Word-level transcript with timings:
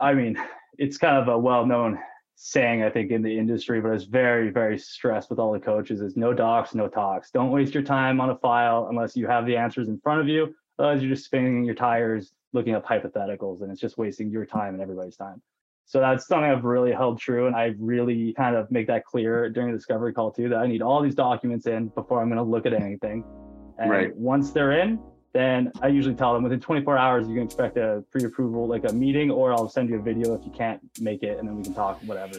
I 0.00 0.14
mean, 0.14 0.36
it's 0.78 0.98
kind 0.98 1.16
of 1.16 1.28
a 1.28 1.38
well-known 1.38 1.98
saying, 2.36 2.82
I 2.82 2.90
think, 2.90 3.10
in 3.10 3.22
the 3.22 3.38
industry, 3.38 3.80
but 3.80 3.92
it's 3.92 4.04
very, 4.04 4.50
very 4.50 4.78
stressed 4.78 5.30
with 5.30 5.38
all 5.38 5.52
the 5.52 5.60
coaches 5.60 6.00
is 6.00 6.16
no 6.16 6.32
docs, 6.32 6.74
no 6.74 6.88
talks. 6.88 7.30
Don't 7.30 7.50
waste 7.50 7.74
your 7.74 7.82
time 7.82 8.20
on 8.20 8.30
a 8.30 8.36
file 8.38 8.88
unless 8.90 9.16
you 9.16 9.26
have 9.26 9.46
the 9.46 9.56
answers 9.56 9.88
in 9.88 10.00
front 10.00 10.20
of 10.20 10.28
you. 10.28 10.54
Otherwise, 10.78 11.02
you're 11.02 11.14
just 11.14 11.24
spinning 11.24 11.64
your 11.64 11.76
tires 11.76 12.32
looking 12.52 12.74
up 12.74 12.84
hypotheticals 12.84 13.62
and 13.62 13.70
it's 13.70 13.80
just 13.80 13.98
wasting 13.98 14.30
your 14.30 14.44
time 14.44 14.74
and 14.74 14.82
everybody's 14.82 15.16
time. 15.16 15.40
So 15.86 16.00
that's 16.00 16.26
something 16.26 16.50
I've 16.50 16.64
really 16.64 16.92
held 16.92 17.20
true. 17.20 17.46
And 17.46 17.54
I 17.54 17.74
really 17.78 18.32
kind 18.34 18.56
of 18.56 18.70
make 18.70 18.86
that 18.88 19.04
clear 19.04 19.48
during 19.50 19.70
the 19.70 19.76
discovery 19.76 20.12
call 20.12 20.32
too, 20.32 20.48
that 20.48 20.58
I 20.58 20.66
need 20.66 20.82
all 20.82 21.02
these 21.02 21.14
documents 21.14 21.66
in 21.66 21.88
before 21.88 22.20
I'm 22.20 22.28
going 22.28 22.38
to 22.38 22.42
look 22.42 22.66
at 22.66 22.72
anything. 22.72 23.24
And 23.78 23.90
right. 23.90 24.16
once 24.16 24.50
they're 24.50 24.72
in, 24.72 24.98
then 25.34 25.72
I 25.82 25.88
usually 25.88 26.14
tell 26.14 26.32
them 26.32 26.44
within 26.44 26.60
24 26.60 26.96
hours, 26.96 27.28
you 27.28 27.34
can 27.34 27.42
expect 27.42 27.76
a 27.76 28.02
pre-approval, 28.10 28.66
like 28.66 28.88
a 28.88 28.92
meeting, 28.92 29.30
or 29.30 29.52
I'll 29.52 29.68
send 29.68 29.90
you 29.90 29.98
a 29.98 30.02
video 30.02 30.34
if 30.34 30.44
you 30.44 30.52
can't 30.52 30.80
make 31.00 31.22
it 31.22 31.38
and 31.38 31.46
then 31.46 31.56
we 31.56 31.64
can 31.64 31.74
talk, 31.74 32.00
whatever 32.04 32.38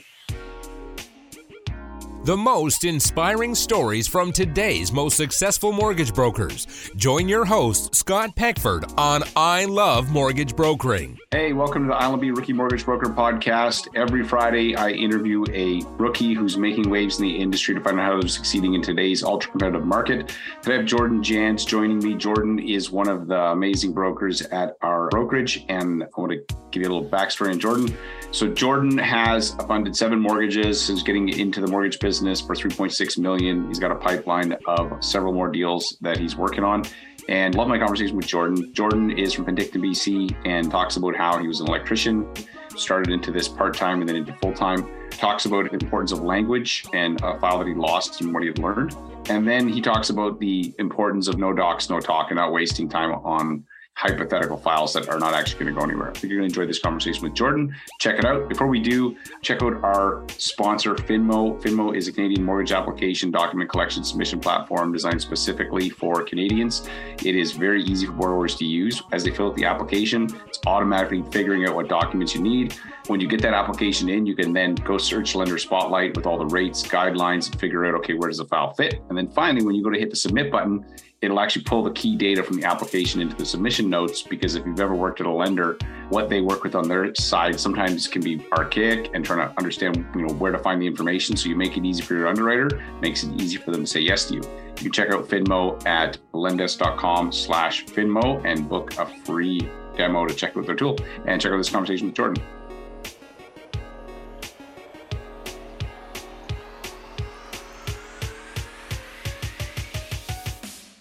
the 2.26 2.36
most 2.36 2.86
inspiring 2.86 3.54
stories 3.54 4.08
from 4.08 4.32
today's 4.32 4.92
most 4.92 5.16
successful 5.16 5.72
mortgage 5.72 6.12
brokers. 6.12 6.90
Join 6.96 7.30
your 7.30 7.46
host, 7.46 7.94
Scott 7.94 8.36
Peckford, 8.36 8.92
on 8.98 9.22
I 9.36 9.66
Love 9.66 10.10
Mortgage 10.10 10.56
Brokering. 10.56 11.20
Hey, 11.30 11.54
welcome 11.54 11.84
to 11.84 11.90
the 11.90 11.94
ILMB 11.94 12.36
Rookie 12.36 12.54
Mortgage 12.54 12.84
Broker 12.84 13.12
podcast. 13.12 13.90
Every 13.96 14.24
Friday, 14.24 14.76
I 14.76 14.90
interview 14.90 15.46
a 15.54 15.84
rookie 15.98 16.34
who's 16.34 16.58
making 16.58 16.90
waves 16.90 17.20
in 17.20 17.26
the 17.28 17.38
industry 17.38 17.76
to 17.76 17.82
find 17.82 18.00
out 18.00 18.06
how 18.06 18.20
they're 18.20 18.28
succeeding 18.28 18.74
in 18.74 18.82
today's 18.82 19.22
ultra 19.22 19.52
competitive 19.52 19.86
market. 19.86 20.36
Today, 20.64 20.74
I 20.74 20.78
have 20.78 20.88
Jordan 20.88 21.22
Jans 21.22 21.64
joining 21.64 22.00
me. 22.00 22.16
Jordan 22.16 22.58
is 22.58 22.90
one 22.90 23.08
of 23.08 23.28
the 23.28 23.40
amazing 23.40 23.94
brokers 23.94 24.42
at 24.42 24.78
our 24.82 25.10
brokerage, 25.10 25.64
and 25.70 26.02
I 26.02 26.20
want 26.20 26.32
to 26.32 26.56
give 26.72 26.82
you 26.82 26.90
a 26.90 26.92
little 26.92 27.08
backstory 27.08 27.52
on 27.52 27.60
Jordan. 27.60 27.96
So, 28.36 28.50
Jordan 28.50 28.98
has 28.98 29.52
funded 29.66 29.96
seven 29.96 30.20
mortgages 30.20 30.82
since 30.82 31.02
getting 31.02 31.30
into 31.30 31.62
the 31.62 31.68
mortgage 31.68 32.02
business 32.02 32.42
for 32.42 32.54
3.6 32.54 33.18
million. 33.18 33.66
He's 33.70 33.80
got 33.80 33.92
a 33.92 33.96
pipeline 33.96 34.58
of 34.68 35.02
several 35.02 35.32
more 35.32 35.50
deals 35.50 35.96
that 36.02 36.18
he's 36.18 36.36
working 36.36 36.66
on. 36.66 36.84
And 37.30 37.56
love 37.56 37.70
my 37.70 37.80
conversation 37.80 38.18
with 38.18 38.28
Jordan. 38.28 38.74
Jordan 38.74 39.18
is 39.18 39.32
from 39.32 39.46
Penticton, 39.46 39.82
BC, 39.82 40.36
and 40.46 40.70
talks 40.70 40.98
about 40.98 41.16
how 41.16 41.40
he 41.40 41.48
was 41.48 41.62
an 41.62 41.68
electrician, 41.68 42.30
started 42.76 43.14
into 43.14 43.32
this 43.32 43.48
part 43.48 43.74
time 43.74 44.02
and 44.02 44.10
then 44.10 44.18
into 44.18 44.34
full 44.34 44.52
time. 44.52 44.86
Talks 45.12 45.46
about 45.46 45.72
the 45.72 45.78
importance 45.82 46.12
of 46.12 46.20
language 46.20 46.84
and 46.94 47.18
a 47.24 47.40
file 47.40 47.60
that 47.60 47.68
he 47.68 47.74
lost 47.74 48.20
and 48.20 48.34
what 48.34 48.44
he 48.44 48.50
had 48.50 48.60
learned. 48.60 48.98
And 49.30 49.48
then 49.48 49.70
he 49.70 49.80
talks 49.80 50.10
about 50.10 50.42
the 50.42 50.74
importance 50.78 51.30
of 51.30 51.38
no 51.38 51.54
docs, 51.54 51.90
no 51.90 52.02
talk, 52.02 52.32
and 52.32 52.36
not 52.36 52.52
wasting 52.52 52.90
time 52.90 53.14
on 53.14 53.64
hypothetical 53.96 54.58
files 54.58 54.94
that 54.94 55.08
are 55.08 55.18
not 55.18 55.34
actually 55.34 55.64
going 55.64 55.74
to 55.74 55.80
go 55.80 55.86
anywhere. 55.86 56.10
I 56.10 56.14
think 56.14 56.30
you're 56.30 56.40
going 56.40 56.50
to 56.50 56.54
enjoy 56.54 56.68
this 56.68 56.80
conversation 56.80 57.24
with 57.24 57.34
Jordan. 57.34 57.74
Check 58.00 58.20
it 58.20 58.26
out. 58.26 58.50
Before 58.50 58.68
we 58.68 58.80
do, 58.80 59.16
check 59.42 59.64
out 59.64 59.74
our 59.84 60.24
sponsor, 60.38 60.96
Finmo. 60.96 61.62
Finmo 61.62 61.96
is 61.96 62.10
a 62.10 62.12
Canadian 62.12 62.44
mortgage 62.44 62.74
application 62.74 63.32
document 63.32 63.70
collection 63.70 64.04
submission 64.04 64.40
platform 64.42 64.92
designed 64.92 65.22
specifically 65.22 65.90
for 65.90 66.24
Canadians. 66.24 66.88
It 67.24 67.38
is 67.38 67.54
very 67.54 67.84
easy 67.84 68.06
for 68.06 68.12
borrowers 68.12 68.56
to 68.56 68.66
use. 68.66 69.02
As 69.14 69.24
they 69.24 69.32
fill 69.32 69.48
out 69.48 69.56
the 69.56 69.66
application, 69.66 70.28
it's 70.46 70.60
automatically 70.68 71.24
figuring 71.32 71.66
out 71.66 71.74
what 71.74 71.88
documents 71.88 72.36
you 72.36 72.42
need. 72.42 72.76
When 73.08 73.22
you 73.22 73.28
get 73.28 73.42
that 73.44 73.54
application 73.54 74.10
in, 74.10 74.26
you 74.26 74.36
can 74.36 74.52
then 74.52 74.76
go 74.76 74.98
search 74.98 75.36
Lender 75.36 75.58
Spotlight 75.58 76.18
with 76.18 76.26
all 76.26 76.38
the 76.38 76.48
rates, 76.48 76.84
guidelines, 76.84 77.50
and 77.50 77.60
figure 77.60 77.86
out, 77.86 77.94
okay, 77.96 78.14
where 78.14 78.28
does 78.28 78.40
the 78.40 78.46
file 78.46 78.74
fit? 78.74 79.02
And 79.10 79.18
then 79.18 79.30
finally, 79.30 79.66
when 79.66 79.76
you 79.76 79.84
go 79.84 79.90
to 79.90 80.00
hit 80.00 80.10
the 80.10 80.16
submit 80.16 80.52
button, 80.52 80.84
it'll 81.26 81.40
actually 81.40 81.64
pull 81.64 81.84
the 81.84 81.92
key 81.92 82.16
data 82.16 82.44
from 82.44 82.58
the 82.58 82.66
application 82.66 83.22
into 83.22 83.36
the 83.36 83.46
submission 83.46 83.90
notes 83.90 84.22
because 84.22 84.56
if 84.56 84.66
you've 84.66 84.80
ever 84.80 84.96
worked 84.96 85.20
at 85.20 85.28
a 85.28 85.32
lender 85.32 85.78
what 86.10 86.30
they 86.30 86.42
work 86.42 86.64
with 86.64 86.76
on 86.76 86.88
their 86.88 87.14
side 87.16 87.60
sometimes 87.60 88.08
can 88.08 88.22
be 88.22 88.46
archaic 88.54 89.10
and 89.14 89.26
trying 89.26 89.48
to 89.48 89.54
understand 89.58 90.06
you 90.16 90.22
know 90.22 90.34
where 90.36 90.52
to 90.52 90.60
find 90.60 90.82
the 90.82 90.88
information. 90.88 91.36
So 91.36 91.50
you 91.50 91.56
make 91.56 91.78
it 91.78 91.86
easy 91.86 92.02
for 92.02 92.14
your 92.14 92.28
underwriter 92.28 92.82
makes 93.02 93.24
it 93.24 93.42
easy 93.42 93.58
for 93.58 93.72
them 93.72 93.82
to 93.82 93.88
say 93.88 94.00
yes 94.02 94.26
to 94.26 94.36
you. 94.36 94.42
You 94.42 94.84
can 94.84 94.92
check 94.92 95.10
out 95.10 95.28
finmo 95.28 95.84
at 95.86 96.18
lendesk.com 96.34 97.32
slash 97.32 97.86
finmo 97.86 98.44
and 98.46 98.70
book 98.70 98.98
a 98.98 99.06
free 99.06 99.68
demo 99.98 100.26
to 100.26 100.34
check 100.34 100.56
out 100.58 100.66
their 100.66 100.76
tool. 100.76 100.98
And 101.26 101.42
check 101.42 101.52
out 101.52 101.58
this 101.58 101.70
conversation 101.70 102.08
with 102.08 102.16
jordan 102.16 102.44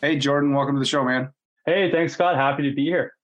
Hey, 0.05 0.19
Jordan, 0.19 0.53
welcome 0.53 0.75
to 0.75 0.79
the 0.79 0.85
show, 0.85 1.03
man. 1.03 1.31
Hey, 1.65 1.91
thanks, 1.91 2.13
Scott. 2.13 2.37
Happy 2.37 2.63
to 2.69 2.75
be 2.75 2.85
here. 2.85 3.15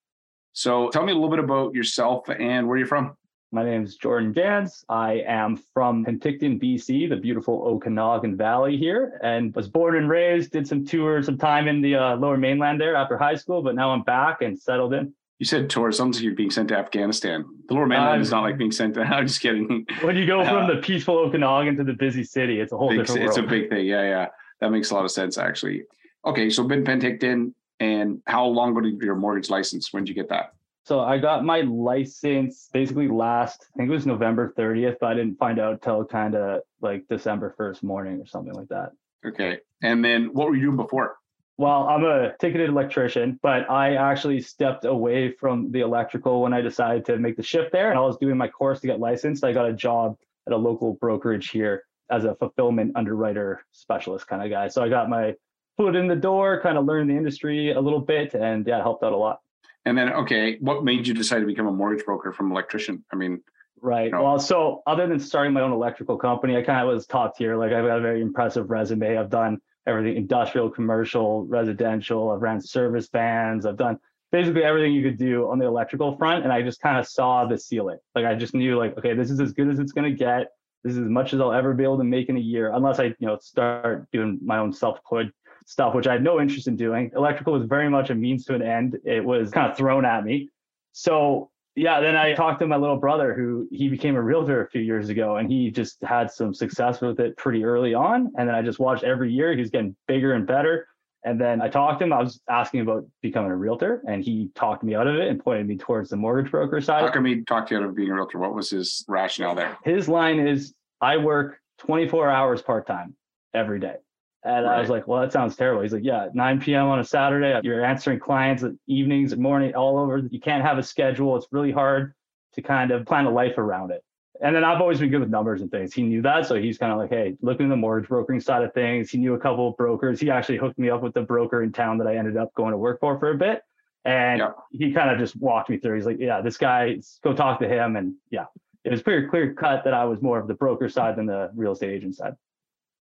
So 0.55 0.89
tell 0.89 1.05
me 1.05 1.13
a 1.13 1.15
little 1.15 1.29
bit 1.29 1.39
about 1.39 1.75
yourself 1.75 2.31
and 2.31 2.67
where 2.67 2.79
you're 2.79 2.87
from. 2.87 3.19
My 3.53 3.63
name 3.63 3.85
is 3.85 3.97
Jordan 3.97 4.33
Jans. 4.33 4.83
I 4.89 5.23
am 5.27 5.59
from 5.75 6.07
Penticton, 6.07 6.59
BC, 6.59 7.11
the 7.11 7.17
beautiful 7.17 7.63
Okanagan 7.67 8.35
Valley 8.35 8.79
here, 8.79 9.21
and 9.23 9.55
was 9.55 9.69
born 9.69 9.95
and 9.97 10.09
raised, 10.09 10.53
did 10.53 10.67
some 10.67 10.87
tours, 10.87 11.27
some 11.27 11.37
time 11.37 11.69
in 11.69 11.83
the 11.83 11.97
uh, 11.97 12.17
lower 12.17 12.39
mainland 12.39 12.81
there 12.81 12.97
after 12.97 13.19
high 13.19 13.35
school, 13.35 13.61
but 13.61 13.75
now 13.75 13.91
I'm 13.91 14.03
back 14.05 14.41
and 14.41 14.59
settled 14.59 14.95
in. 14.95 15.13
You 15.39 15.45
said 15.45 15.69
tour. 15.69 15.93
Sounds 15.93 16.17
like 16.17 16.25
you're 16.25 16.35
being 16.35 16.51
sent 16.51 16.71
to 16.71 16.79
Afghanistan. 16.79 17.45
The 17.69 17.75
lower 17.75 17.87
mainland 17.87 18.21
uh, 18.21 18.23
is 18.23 18.31
not 18.31 18.41
like 18.41 18.57
being 18.57 18.73
sent 18.73 18.95
to. 18.95 19.03
I'm 19.03 19.27
just 19.27 19.43
kidding. 19.43 19.85
When 20.01 20.17
you 20.17 20.25
go 20.25 20.43
from 20.47 20.65
uh, 20.65 20.75
the 20.77 20.81
peaceful 20.81 21.19
Okanagan 21.19 21.77
to 21.77 21.85
the 21.85 21.93
busy 21.93 22.25
city, 22.25 22.59
it's 22.59 22.73
a 22.73 22.79
whole 22.79 22.89
big, 22.89 23.01
different 23.01 23.21
world. 23.21 23.39
It's 23.39 23.39
a 23.39 23.43
big 23.43 23.69
thing. 23.69 23.85
Yeah, 23.85 24.05
yeah. 24.05 24.29
That 24.63 24.71
makes 24.71 24.91
a 24.91 24.95
lot 24.95 25.05
of 25.05 25.11
sense, 25.11 25.37
actually. 25.37 25.85
Okay, 26.25 26.51
so 26.51 26.65
been 26.65 26.85
Penticton, 26.85 27.55
and 27.79 28.21
how 28.27 28.45
long 28.45 28.73
ago 28.73 28.81
did 28.83 29.01
your 29.01 29.17
mortgage 29.17 29.49
license? 29.49 29.93
When 29.93 30.05
did 30.05 30.11
you 30.11 30.15
get 30.15 30.29
that? 30.29 30.53
So 30.85 31.01
I 31.01 31.19
got 31.19 31.45
my 31.45 31.61
license 31.61 32.69
basically 32.73 33.09
last, 33.09 33.67
I 33.75 33.79
think 33.79 33.91
it 33.91 33.93
was 33.93 34.07
November 34.07 34.53
30th, 34.57 34.97
but 35.01 35.11
I 35.11 35.15
didn't 35.15 35.39
find 35.39 35.59
out 35.59 35.83
till 35.83 36.05
kind 36.05 36.35
of 36.35 36.63
like 36.81 37.07
December 37.09 37.55
1st 37.59 37.83
morning 37.83 38.21
or 38.21 38.27
something 38.27 38.55
like 38.55 38.69
that. 38.69 38.93
Okay. 39.25 39.59
And 39.83 40.05
then 40.05 40.31
what 40.33 40.49
were 40.49 40.57
you 40.57 40.63
doing 40.63 40.77
before? 40.77 41.17
Well, 41.59 41.89
I'm 41.89 42.05
a 42.05 42.35
ticketed 42.39 42.71
electrician, 42.71 43.39
but 43.43 43.71
I 43.71 43.97
actually 43.97 44.41
stepped 44.41 44.87
away 44.87 45.33
from 45.33 45.71
the 45.71 45.81
electrical 45.81 46.41
when 46.43 46.55
I 46.55 46.63
decided 46.63 47.05
to 47.07 47.19
make 47.19 47.37
the 47.37 47.43
shift 47.43 47.71
there. 47.71 47.91
And 47.91 47.99
I 47.99 48.03
was 48.03 48.17
doing 48.17 48.39
my 48.39 48.49
course 48.49 48.81
to 48.81 48.87
get 48.87 48.99
licensed. 48.99 49.45
I 49.45 49.53
got 49.53 49.69
a 49.69 49.73
job 49.75 50.17
at 50.47 50.55
a 50.55 50.57
local 50.57 50.95
brokerage 50.95 51.51
here 51.51 51.85
as 52.11 52.25
a 52.25 52.35
fulfillment 52.35 52.93
underwriter 52.97 53.63
specialist 53.73 54.27
kind 54.27 54.43
of 54.43 54.51
guy. 54.51 54.69
So 54.69 54.83
I 54.83 54.89
got 54.89 55.11
my 55.11 55.35
foot 55.81 55.97
in 55.97 56.07
the 56.07 56.17
door, 56.17 56.61
kind 56.61 56.77
of 56.77 56.85
learn 56.85 57.07
the 57.09 57.17
industry 57.17 57.73
a 57.73 57.81
little 57.81 58.01
bit, 58.01 58.35
and 58.35 58.67
yeah, 58.67 58.79
it 58.79 58.83
helped 58.83 59.03
out 59.03 59.13
a 59.13 59.17
lot. 59.17 59.41
And 59.87 59.97
then, 59.97 60.13
okay, 60.13 60.59
what 60.61 60.85
made 60.85 61.07
you 61.07 61.15
decide 61.15 61.41
to 61.41 61.47
become 61.47 61.67
a 61.67 61.73
mortgage 61.73 62.05
broker 62.05 62.33
from 62.33 62.53
electrician? 62.53 63.03
I 63.11 63.17
mean, 63.17 63.41
right. 63.81 64.05
You 64.05 64.11
know. 64.11 64.23
Well, 64.23 64.39
so 64.39 64.83
other 64.87 65.07
than 65.07 65.19
starting 65.19 65.55
my 65.55 65.63
own 65.63 65.73
electrical 65.73 66.19
company, 66.19 66.55
I 66.55 66.63
kind 66.63 66.87
of 66.87 66.93
was 66.93 67.07
top 67.07 67.35
tier. 67.35 67.57
Like 67.57 67.73
I've 67.73 67.87
got 67.87 67.97
a 67.97 68.03
very 68.03 68.21
impressive 68.21 68.69
resume. 68.69 69.17
I've 69.17 69.31
done 69.31 69.59
everything 69.87 70.17
industrial, 70.19 70.69
commercial, 70.69 71.47
residential. 71.47 72.31
I've 72.31 72.43
ran 72.43 72.61
service 72.61 73.09
vans. 73.11 73.65
I've 73.65 73.79
done 73.79 73.99
basically 74.33 74.65
everything 74.65 74.93
you 74.93 75.03
could 75.03 75.19
do 75.19 75.49
on 75.51 75.59
the 75.59 75.65
electrical 75.65 76.15
front. 76.19 76.45
And 76.45 76.53
I 76.53 76.61
just 76.61 76.83
kind 76.83 76.99
of 76.99 77.09
saw 77.09 77.47
the 77.47 77.57
ceiling. 77.57 77.99
Like 78.15 78.27
I 78.27 78.35
just 78.35 78.55
knew 78.55 78.77
like, 78.77 78.99
okay, 78.99 79.15
this 79.15 79.31
is 79.31 79.41
as 79.41 79.55
good 79.55 79.71
as 79.71 79.79
it's 79.79 79.93
going 79.93 80.11
to 80.13 80.17
get. 80.17 80.49
This 80.85 80.93
is 80.93 80.99
as 80.99 81.09
much 81.09 81.33
as 81.33 81.41
I'll 81.41 81.53
ever 81.53 81.73
be 81.73 81.85
able 81.85 81.99
to 81.99 82.05
make 82.05 82.29
in 82.29 82.37
a 82.37 82.41
year, 82.41 82.71
unless 82.73 82.99
I, 82.99 83.05
you 83.05 83.27
know, 83.27 83.39
start 83.41 84.11
doing 84.13 84.39
my 84.43 84.59
own 84.59 84.73
self-employed 84.73 85.33
stuff, 85.71 85.95
which 85.95 86.09
I 86.09 86.15
had 86.15 86.23
no 86.25 86.41
interest 86.41 86.67
in 86.67 86.75
doing. 86.75 87.13
Electrical 87.15 87.53
was 87.53 87.65
very 87.65 87.89
much 87.89 88.11
a 88.11 88.15
means 88.15 88.45
to 88.47 88.55
an 88.55 88.63
end. 88.63 88.99
It 89.05 89.25
was 89.25 89.53
kind 89.53 89.71
of 89.71 89.77
thrown 89.77 90.05
at 90.05 90.25
me. 90.25 90.49
So 90.93 91.51
yeah, 91.77 92.01
then 92.01 92.17
I 92.17 92.35
talked 92.35 92.59
to 92.61 92.67
my 92.67 92.77
little 92.77 92.97
brother 92.97 93.35
who 93.35 93.69
he 93.71 93.89
became 93.89 94.17
a 94.17 94.23
realtor 94.23 94.65
a 94.65 94.69
few 94.69 94.81
years 94.81 95.11
ago 95.11 95.37
and 95.37 95.49
he 95.49 95.71
just 95.71 96.03
had 96.03 96.29
some 96.33 96.53
success 96.53 97.01
with 97.01 97.21
it 97.21 97.37
pretty 97.37 97.65
early 97.65 97.95
on. 97.95 98.33
And 98.37 98.49
then 98.49 98.57
I 98.57 98.63
just 98.63 98.81
watched 98.81 99.05
every 99.05 99.33
year 99.33 99.53
he 99.53 99.61
was 99.61 99.71
getting 99.71 99.95
bigger 100.09 100.33
and 100.33 100.45
better. 100.45 100.89
And 101.23 101.41
then 101.41 101.63
I 101.63 101.69
talked 101.69 102.01
to 102.01 102.07
him. 102.07 102.13
I 102.13 102.21
was 102.21 102.41
asking 102.49 102.81
about 102.81 103.07
becoming 103.21 103.51
a 103.51 103.57
realtor, 103.57 104.03
and 104.09 104.25
he 104.25 104.49
talked 104.55 104.83
me 104.83 104.95
out 104.95 105.07
of 105.07 105.17
it 105.17 105.29
and 105.29 105.39
pointed 105.39 105.69
me 105.69 105.77
towards 105.77 106.09
the 106.09 106.17
mortgage 106.17 106.51
broker 106.51 106.81
side. 106.81 107.03
How 107.03 107.11
come 107.11 107.27
he 107.27 107.45
talked 107.45 107.71
you 107.71 107.77
out 107.77 107.83
of 107.83 107.95
being 107.95 108.11
a 108.11 108.15
realtor? 108.15 108.39
What 108.39 108.55
was 108.55 108.71
his 108.71 109.05
rationale 109.07 109.55
there? 109.55 109.77
His 109.85 110.09
line 110.09 110.41
is 110.41 110.73
I 111.03 111.19
work 111.19 111.61
24 111.81 112.31
hours 112.31 112.63
part 112.63 112.87
time 112.87 113.17
every 113.53 113.81
day. 113.81 113.97
And 114.43 114.65
right. 114.65 114.77
I 114.77 114.81
was 114.81 114.89
like, 114.89 115.07
well, 115.07 115.21
that 115.21 115.33
sounds 115.33 115.55
terrible. 115.55 115.83
He's 115.83 115.93
like, 115.93 116.05
yeah, 116.05 116.29
9 116.33 116.61
p.m. 116.61 116.87
on 116.87 116.99
a 116.99 117.05
Saturday, 117.05 117.61
you're 117.63 117.85
answering 117.85 118.19
clients 118.19 118.63
at 118.63 118.73
evenings, 118.87 119.33
and 119.33 119.43
morning, 119.43 119.75
all 119.75 119.99
over. 119.99 120.19
You 120.31 120.41
can't 120.41 120.65
have 120.65 120.79
a 120.79 120.83
schedule. 120.83 121.37
It's 121.37 121.47
really 121.51 121.73
hard 121.73 122.15
to 122.55 122.63
kind 122.63 122.91
of 122.91 123.05
plan 123.05 123.27
a 123.27 123.31
life 123.31 123.59
around 123.59 123.91
it. 123.91 124.03
And 124.43 124.57
then 124.57 124.65
I've 124.65 124.81
always 124.81 124.99
been 124.99 125.11
good 125.11 125.21
with 125.21 125.29
numbers 125.29 125.61
and 125.61 125.71
things. 125.71 125.93
He 125.93 126.03
knew 126.03 126.23
that. 126.23 126.47
So 126.47 126.55
he's 126.55 126.79
kind 126.79 126.91
of 126.91 126.99
like, 126.99 127.11
hey, 127.11 127.37
looking 127.43 127.67
at 127.67 127.69
the 127.69 127.77
mortgage 127.77 128.09
brokering 128.09 128.41
side 128.41 128.63
of 128.63 128.73
things. 128.73 129.11
He 129.11 129.19
knew 129.19 129.35
a 129.35 129.39
couple 129.39 129.69
of 129.69 129.77
brokers. 129.77 130.19
He 130.19 130.31
actually 130.31 130.57
hooked 130.57 130.79
me 130.79 130.89
up 130.89 131.03
with 131.03 131.13
the 131.13 131.21
broker 131.21 131.63
in 131.63 131.73
town 131.73 131.99
that 131.99 132.07
I 132.07 132.17
ended 132.17 132.39
up 132.39 132.55
going 132.55 132.71
to 132.73 132.79
work 132.79 133.01
for 133.01 133.19
for 133.19 133.33
a 133.33 133.37
bit. 133.37 133.63
And 134.07 134.39
yeah. 134.39 134.53
he 134.73 134.93
kind 134.93 135.11
of 135.11 135.19
just 135.19 135.37
walked 135.37 135.69
me 135.69 135.77
through. 135.77 135.97
He's 135.97 136.07
like, 136.07 136.17
yeah, 136.19 136.41
this 136.41 136.57
guy, 136.57 136.99
go 137.23 137.35
talk 137.35 137.61
to 137.61 137.69
him. 137.69 137.97
And 137.97 138.15
yeah, 138.31 138.47
it 138.85 138.91
was 138.91 139.03
pretty 139.03 139.29
clear 139.29 139.53
cut 139.53 139.85
that 139.85 139.93
I 139.93 140.07
was 140.07 140.23
more 140.23 140.39
of 140.39 140.49
the 140.49 140.55
broker 140.55 140.89
side 140.89 141.17
than 141.17 141.27
the 141.27 141.51
real 141.55 141.73
estate 141.73 141.91
agent 141.91 142.17
side. 142.17 142.35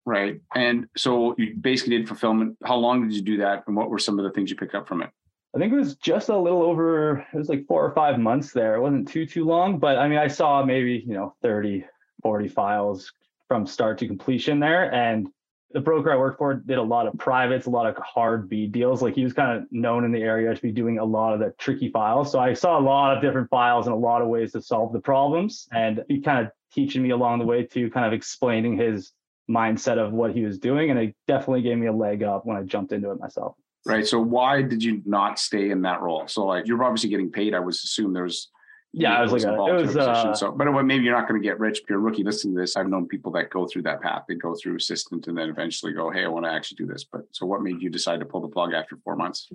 Right. 0.08 0.40
And 0.54 0.86
so 0.96 1.34
you 1.36 1.54
basically 1.60 1.98
did 1.98 2.08
fulfillment. 2.08 2.56
How 2.64 2.76
long 2.76 3.06
did 3.06 3.14
you 3.14 3.20
do 3.20 3.36
that? 3.36 3.64
And 3.66 3.76
what 3.76 3.90
were 3.90 3.98
some 3.98 4.18
of 4.18 4.24
the 4.24 4.30
things 4.30 4.48
you 4.48 4.56
picked 4.56 4.74
up 4.74 4.88
from 4.88 5.02
it? 5.02 5.10
I 5.54 5.58
think 5.58 5.70
it 5.70 5.76
was 5.76 5.96
just 5.96 6.30
a 6.30 6.38
little 6.38 6.62
over, 6.62 7.26
it 7.30 7.36
was 7.36 7.50
like 7.50 7.66
four 7.66 7.84
or 7.84 7.92
five 7.92 8.18
months 8.18 8.54
there. 8.54 8.76
It 8.76 8.80
wasn't 8.80 9.06
too, 9.06 9.26
too 9.26 9.44
long, 9.44 9.78
but 9.78 9.98
I 9.98 10.08
mean, 10.08 10.18
I 10.18 10.28
saw 10.28 10.64
maybe, 10.64 11.04
you 11.06 11.12
know, 11.12 11.34
30, 11.42 11.84
40 12.22 12.48
files 12.48 13.12
from 13.48 13.66
start 13.66 13.98
to 13.98 14.06
completion 14.06 14.58
there. 14.58 14.90
And 14.94 15.28
the 15.72 15.80
broker 15.80 16.10
I 16.10 16.16
worked 16.16 16.38
for 16.38 16.54
did 16.54 16.78
a 16.78 16.82
lot 16.82 17.06
of 17.06 17.18
privates, 17.18 17.66
a 17.66 17.70
lot 17.70 17.86
of 17.86 17.94
hard 18.02 18.48
B 18.48 18.66
deals. 18.66 19.02
Like 19.02 19.14
he 19.14 19.24
was 19.24 19.34
kind 19.34 19.58
of 19.58 19.70
known 19.70 20.06
in 20.06 20.12
the 20.12 20.22
area 20.22 20.54
to 20.54 20.62
be 20.62 20.72
doing 20.72 21.00
a 21.00 21.04
lot 21.04 21.34
of 21.34 21.40
the 21.40 21.52
tricky 21.58 21.90
files. 21.90 22.32
So 22.32 22.38
I 22.38 22.54
saw 22.54 22.78
a 22.78 22.80
lot 22.80 23.14
of 23.14 23.22
different 23.22 23.50
files 23.50 23.86
and 23.86 23.94
a 23.94 23.98
lot 23.98 24.22
of 24.22 24.28
ways 24.28 24.52
to 24.52 24.62
solve 24.62 24.94
the 24.94 25.00
problems. 25.00 25.68
And 25.70 26.02
he 26.08 26.22
kind 26.22 26.46
of 26.46 26.52
teaching 26.72 27.02
me 27.02 27.10
along 27.10 27.40
the 27.40 27.44
way 27.44 27.64
to 27.64 27.90
kind 27.90 28.06
of 28.06 28.14
explaining 28.14 28.78
his 28.78 29.12
mindset 29.50 29.98
of 29.98 30.12
what 30.12 30.32
he 30.32 30.44
was 30.44 30.58
doing. 30.58 30.90
And 30.90 30.98
it 30.98 31.14
definitely 31.26 31.62
gave 31.62 31.78
me 31.78 31.86
a 31.86 31.92
leg 31.92 32.22
up 32.22 32.46
when 32.46 32.56
I 32.56 32.62
jumped 32.62 32.92
into 32.92 33.10
it 33.10 33.18
myself. 33.18 33.56
Right. 33.86 34.06
So 34.06 34.20
why 34.20 34.62
did 34.62 34.82
you 34.82 35.02
not 35.06 35.38
stay 35.38 35.70
in 35.70 35.82
that 35.82 36.02
role? 36.02 36.26
So 36.28 36.44
like 36.46 36.66
you're 36.66 36.82
obviously 36.82 37.10
getting 37.10 37.30
paid. 37.30 37.54
I 37.54 37.60
would 37.60 37.74
assume 37.74 38.12
there's 38.12 38.50
yeah, 38.92 39.18
it 39.18 39.30
was 39.30 39.32
like 39.32 39.42
a, 39.42 39.54
it 39.54 39.82
was 39.82 39.96
uh, 39.96 40.34
so 40.34 40.50
but 40.50 40.64
maybe 40.82 41.04
you're 41.04 41.14
not 41.14 41.28
going 41.28 41.40
to 41.40 41.46
get 41.46 41.60
rich 41.60 41.80
if 41.80 41.90
you're 41.90 41.98
a 41.98 42.02
rookie 42.02 42.24
listening 42.24 42.54
to 42.54 42.60
this. 42.62 42.74
I've 42.74 42.88
known 42.88 43.06
people 43.06 43.30
that 43.32 43.50
go 43.50 43.66
through 43.66 43.82
that 43.82 44.00
path. 44.00 44.22
They 44.26 44.34
go 44.34 44.54
through 44.54 44.76
assistant 44.76 45.26
and 45.26 45.36
then 45.36 45.50
eventually 45.50 45.92
go, 45.92 46.10
Hey, 46.10 46.24
I 46.24 46.28
want 46.28 46.46
to 46.46 46.50
actually 46.50 46.76
do 46.76 46.86
this. 46.86 47.04
But 47.04 47.22
so 47.32 47.44
what 47.44 47.62
made 47.62 47.82
you 47.82 47.90
decide 47.90 48.20
to 48.20 48.26
pull 48.26 48.40
the 48.40 48.48
plug 48.48 48.72
after 48.72 48.96
four 49.04 49.14
months? 49.14 49.50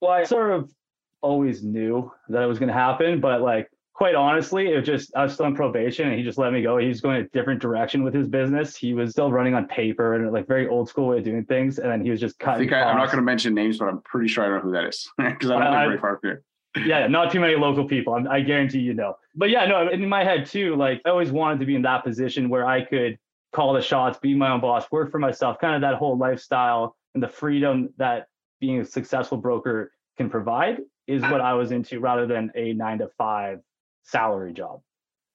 Well, 0.00 0.12
I 0.12 0.24
sort 0.24 0.50
of 0.50 0.72
always 1.20 1.62
knew 1.62 2.10
that 2.30 2.42
it 2.42 2.46
was 2.46 2.58
going 2.58 2.68
to 2.68 2.74
happen, 2.74 3.20
but 3.20 3.42
like 3.42 3.70
quite 4.00 4.14
honestly, 4.14 4.72
it 4.72 4.76
was 4.76 4.86
just 4.86 5.14
I 5.14 5.24
was 5.24 5.34
still 5.34 5.44
on 5.44 5.54
probation 5.54 6.08
and 6.08 6.16
he 6.16 6.24
just 6.24 6.38
let 6.38 6.54
me 6.54 6.62
go. 6.62 6.78
He 6.78 6.86
was 6.86 7.02
going 7.02 7.20
a 7.20 7.28
different 7.28 7.60
direction 7.60 8.02
with 8.02 8.14
his 8.14 8.26
business. 8.26 8.74
He 8.74 8.94
was 8.94 9.10
still 9.10 9.30
running 9.30 9.52
on 9.52 9.66
paper 9.66 10.14
and 10.14 10.32
like 10.32 10.48
very 10.48 10.66
old 10.66 10.88
school 10.88 11.08
way 11.08 11.18
of 11.18 11.24
doing 11.24 11.44
things. 11.44 11.78
And 11.78 11.92
then 11.92 12.02
he 12.02 12.10
was 12.10 12.18
just 12.18 12.38
cutting. 12.38 12.62
I 12.62 12.70
think 12.70 12.72
I, 12.72 12.90
am 12.90 12.96
not 12.96 13.08
going 13.08 13.18
to 13.18 13.22
mention 13.22 13.52
names, 13.52 13.76
but 13.76 13.88
I'm 13.88 14.00
pretty 14.00 14.28
sure 14.28 14.42
I 14.42 14.56
know 14.56 14.62
who 14.62 14.72
that 14.72 14.84
is 14.84 15.06
because 15.18 15.50
I 15.50 15.58
don't 15.58 15.70
live 15.70 15.74
uh, 15.74 15.84
very 15.84 15.98
far 15.98 16.18
from 16.18 16.30
here. 16.30 16.86
yeah, 16.86 17.06
not 17.08 17.30
too 17.30 17.40
many 17.40 17.56
local 17.56 17.86
people. 17.86 18.14
I, 18.14 18.36
I 18.36 18.40
guarantee 18.40 18.78
you 18.78 18.94
know. 18.94 19.16
But 19.34 19.50
yeah, 19.50 19.66
no, 19.66 19.90
in 19.90 20.08
my 20.08 20.24
head 20.24 20.46
too, 20.46 20.76
like 20.76 21.02
I 21.04 21.10
always 21.10 21.30
wanted 21.30 21.60
to 21.60 21.66
be 21.66 21.74
in 21.74 21.82
that 21.82 22.02
position 22.02 22.48
where 22.48 22.66
I 22.66 22.82
could 22.82 23.18
call 23.52 23.74
the 23.74 23.82
shots, 23.82 24.18
be 24.18 24.34
my 24.34 24.50
own 24.50 24.62
boss, 24.62 24.90
work 24.90 25.10
for 25.10 25.18
myself, 25.18 25.58
kind 25.58 25.74
of 25.74 25.82
that 25.82 25.98
whole 25.98 26.16
lifestyle 26.16 26.96
and 27.12 27.22
the 27.22 27.28
freedom 27.28 27.90
that 27.98 28.28
being 28.60 28.80
a 28.80 28.84
successful 28.86 29.36
broker 29.36 29.92
can 30.16 30.30
provide 30.30 30.78
is 31.06 31.20
what 31.30 31.42
I 31.42 31.52
was 31.52 31.70
into 31.70 32.00
rather 32.00 32.26
than 32.26 32.50
a 32.54 32.72
nine 32.72 32.96
to 33.00 33.10
five 33.18 33.60
salary 34.02 34.52
job. 34.52 34.80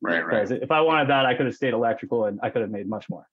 Right, 0.01 0.25
right. 0.25 0.49
If 0.51 0.71
I 0.71 0.81
wanted 0.81 1.09
that, 1.09 1.25
I 1.25 1.33
could 1.33 1.45
have 1.45 1.55
stayed 1.55 1.73
electrical 1.73 2.25
and 2.25 2.39
I 2.43 2.49
could 2.49 2.61
have 2.61 2.71
made 2.71 2.87
much 2.87 3.09
more. 3.09 3.27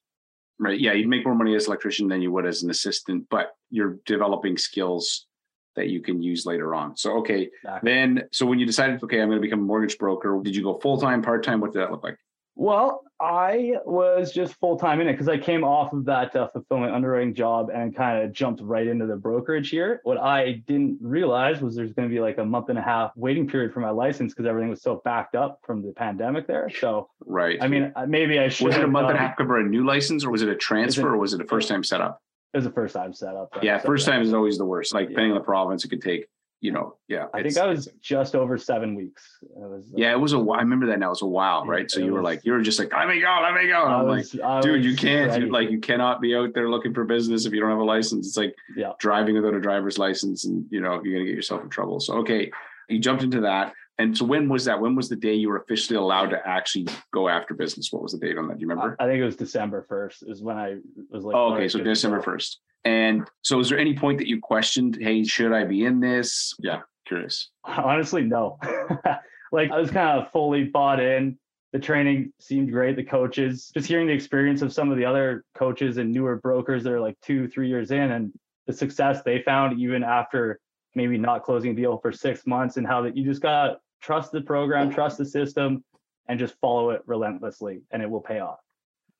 Right. 0.59 0.79
Yeah, 0.79 0.93
you'd 0.93 1.09
make 1.09 1.25
more 1.25 1.35
money 1.35 1.55
as 1.55 1.65
an 1.65 1.71
electrician 1.71 2.09
than 2.09 2.23
you 2.23 2.31
would 2.33 2.47
as 2.47 2.63
an 2.63 2.71
assistant, 2.71 3.27
but 3.31 3.53
you're 3.71 3.99
developing 4.07 4.57
skills 4.57 5.27
that 5.75 5.89
you 5.89 6.01
can 6.01 6.23
use 6.23 6.47
later 6.47 6.75
on. 6.75 6.97
So 6.97 7.19
okay, 7.19 7.49
exactly. 7.63 7.91
then 7.91 8.23
so 8.31 8.47
when 8.47 8.59
you 8.59 8.67
decided, 8.67 9.03
okay, 9.03 9.21
I'm 9.21 9.29
going 9.29 9.39
to 9.39 9.43
become 9.43 9.61
a 9.61 9.65
mortgage 9.65 9.99
broker, 9.99 10.41
did 10.43 10.55
you 10.55 10.63
go 10.63 10.79
full 10.79 11.01
time, 11.01 11.23
part 11.23 11.43
time? 11.43 11.61
What 11.61 11.73
did 11.73 11.81
that 11.81 11.91
look 11.91 12.05
like? 12.05 12.17
Well, 12.55 13.03
I 13.21 13.75
was 13.87 14.33
just 14.33 14.55
full 14.57 14.79
time 14.79 15.01
in 15.01 15.09
it 15.09 15.13
because 15.13 15.29
I 15.29 15.39
came 15.39 15.65
off 15.65 15.93
of 15.93 16.05
that 16.05 16.35
uh, 16.37 16.49
fulfillment 16.49 16.93
underwriting 16.93 17.35
job 17.35 17.71
and 17.73 17.95
kind 17.95 18.23
of 18.23 18.33
jumped 18.33 18.61
right 18.63 18.87
into 18.87 19.07
the 19.07 19.17
brokerage 19.17 19.71
here. 19.71 20.01
What 20.05 20.19
I 20.19 20.63
didn't 20.67 20.99
realize 21.01 21.61
was 21.61 21.75
there's 21.75 21.93
going 21.93 22.09
to 22.09 22.15
be 22.15 22.21
like 22.21 22.39
a 22.39 22.45
month 22.45 22.69
and 22.69 22.79
a 22.79 22.83
half 22.83 23.13
waiting 23.17 23.49
period 23.49 23.73
for 23.73 23.81
my 23.81 23.91
license 23.91 24.35
because 24.35 24.47
everything 24.47 24.69
was 24.69 24.83
so 24.83 25.01
backed 25.05 25.35
up 25.35 25.61
from 25.65 25.83
the 25.83 25.93
pandemic 25.93 26.47
there. 26.47 26.69
So, 26.69 27.09
right. 27.25 27.59
I 27.63 27.69
mean, 27.69 27.93
maybe 28.07 28.39
I 28.39 28.49
should. 28.49 28.67
Was 28.67 28.77
it 28.77 28.85
a 28.85 28.89
month 28.89 29.09
and 29.09 29.17
a 29.17 29.21
half 29.21 29.37
for 29.37 29.59
a 29.59 29.65
new 29.65 29.87
license, 29.87 30.25
or 30.25 30.31
was 30.31 30.43
it 30.43 30.49
a 30.49 30.57
transfer, 30.57 31.09
it, 31.09 31.15
or 31.15 31.17
was 31.17 31.33
it 31.33 31.41
a 31.41 31.47
first 31.47 31.69
time 31.69 31.85
setup? 31.85 32.21
It 32.53 32.59
was 32.59 32.65
the 32.65 32.73
first 32.73 32.95
time 32.95 33.15
setup. 33.15 33.57
Yeah, 33.63 33.79
first 33.79 34.05
time 34.05 34.21
is 34.21 34.35
always 34.35 34.59
the 34.59 34.67
worst. 34.67 34.93
Like 34.93 35.05
yeah. 35.05 35.11
depending 35.11 35.33
on 35.33 35.39
the 35.39 35.45
province, 35.45 35.85
it 35.85 35.89
could 35.89 36.03
take 36.03 36.27
you 36.63 36.71
know, 36.71 36.95
yeah. 37.09 37.27
I 37.35 37.43
think 37.43 37.59
I 37.59 37.67
was 37.67 37.89
just 38.01 38.37
over 38.37 38.57
seven 38.57 38.95
weeks. 38.95 39.39
It 39.43 39.51
was, 39.57 39.85
uh, 39.89 39.97
yeah, 39.97 40.13
it 40.13 40.21
was 40.21 40.33
a 40.33 40.39
while. 40.39 40.61
I 40.61 40.63
remember 40.63 40.87
that 40.87 41.01
now. 41.01 41.09
It 41.09 41.11
was 41.11 41.23
a 41.23 41.27
while, 41.27 41.67
right? 41.67 41.91
So 41.91 41.99
you 41.99 42.13
were 42.13 42.23
like, 42.23 42.45
you 42.45 42.53
were 42.53 42.63
just 42.63 42.79
like, 42.79 42.93
let 42.93 43.09
me 43.09 43.21
go, 43.21 43.41
let 43.43 43.53
me 43.53 43.67
go. 43.67 43.85
And 43.85 43.93
I'm 43.93 44.07
was, 44.07 44.33
like, 44.33 44.63
dude, 44.63 44.85
you 44.85 44.95
can't. 44.95 45.43
You, 45.43 45.51
like, 45.51 45.71
you 45.71 45.81
cannot 45.81 46.21
be 46.21 46.37
out 46.37 46.55
there 46.55 46.71
looking 46.71 46.95
for 46.95 47.03
business 47.03 47.47
if 47.47 47.53
you 47.53 47.61
don't 47.61 47.71
have 47.71 47.81
a 47.81 47.85
license. 47.85 48.29
It's 48.29 48.37
like 48.37 48.55
yeah. 48.77 48.93
driving 49.01 49.35
without 49.35 49.55
a 49.55 49.61
driver's 49.61 49.99
license, 49.99 50.45
and 50.45 50.65
you 50.71 50.81
know, 50.81 51.03
you're 51.03 51.15
gonna 51.15 51.27
get 51.27 51.35
yourself 51.35 51.63
in 51.63 51.69
trouble. 51.69 51.99
So 51.99 52.19
okay, 52.19 52.53
you 52.89 53.01
jumped 53.01 53.25
into 53.25 53.41
that. 53.41 53.73
And 53.99 54.17
so 54.17 54.25
when 54.25 54.49
was 54.49 54.65
that? 54.67 54.81
When 54.81 54.95
was 54.95 55.09
the 55.09 55.17
day 55.17 55.35
you 55.35 55.49
were 55.49 55.59
officially 55.59 55.97
allowed 55.97 56.31
to 56.31 56.49
actually 56.49 56.87
go 57.13 57.29
after 57.29 57.55
business? 57.55 57.93
What 57.93 58.03
was 58.03 58.13
the 58.13 58.19
date 58.19 58.39
on 58.39 58.47
that? 58.49 58.59
Do 58.59 58.63
you 58.63 58.69
remember? 58.69 58.97
I 59.01 59.07
think 59.07 59.21
it 59.21 59.25
was 59.25 59.37
December 59.37 59.85
1st 59.91 60.31
is 60.31 60.43
when 60.43 60.57
I 60.57 60.77
was 61.11 61.25
like, 61.25 61.35
oh, 61.35 61.55
okay. 61.55 61.69
So 61.69 61.81
December 61.81 62.23
1st. 62.23 62.57
And 62.85 63.29
so 63.43 63.61
is 63.61 63.69
there 63.69 63.79
any 63.79 63.95
point 63.95 64.19
that 64.19 64.27
you 64.27 64.41
questioned, 64.41 64.99
hey, 65.01 65.25
should 65.25 65.53
I 65.53 65.65
be 65.65 65.85
in 65.85 66.01
this? 66.01 66.55
Yeah. 66.59 66.81
Curious. 67.07 67.51
Honestly, 67.65 68.23
no. 68.23 68.59
like 69.53 69.71
I 69.71 69.79
was 69.79 69.91
kind 69.91 70.21
of 70.21 70.31
fully 70.33 70.65
bought 70.65 71.01
in. 71.01 71.39
The 71.73 71.79
training 71.79 72.33
seemed 72.39 72.71
great. 72.71 72.97
The 72.97 73.05
coaches, 73.05 73.71
just 73.73 73.89
hearing 73.89 74.07
the 74.07 74.13
experience 74.13 74.63
of 74.63 74.73
some 74.73 74.91
of 74.91 74.99
the 74.99 75.05
other 75.05 75.45
coaches 75.55 75.97
and 75.97 76.13
newer 76.13 76.37
brokers 76.37 76.85
that 76.85 76.93
are 76.93 77.01
like 77.01 77.17
two, 77.23 77.49
three 77.49 77.69
years 77.69 77.91
in 77.91 78.13
and 78.13 78.33
the 78.67 78.73
success 78.73 79.23
they 79.23 79.43
found 79.43 79.81
even 79.81 80.05
after 80.05 80.61
maybe 80.95 81.17
not 81.17 81.43
closing 81.43 81.71
a 81.71 81.75
deal 81.75 81.99
for 81.99 82.13
six 82.13 82.47
months 82.47 82.77
and 82.77 82.87
how 82.87 83.01
that 83.03 83.17
you 83.17 83.25
just 83.25 83.41
gotta 83.41 83.79
trust 84.01 84.33
the 84.33 84.41
program, 84.41 84.93
trust 84.93 85.17
the 85.19 85.25
system, 85.25 85.83
and 86.29 86.39
just 86.39 86.55
follow 86.61 86.91
it 86.91 87.03
relentlessly 87.07 87.81
and 87.91 88.03
it 88.03 88.11
will 88.11 88.21
pay 88.21 88.41
off. 88.41 88.61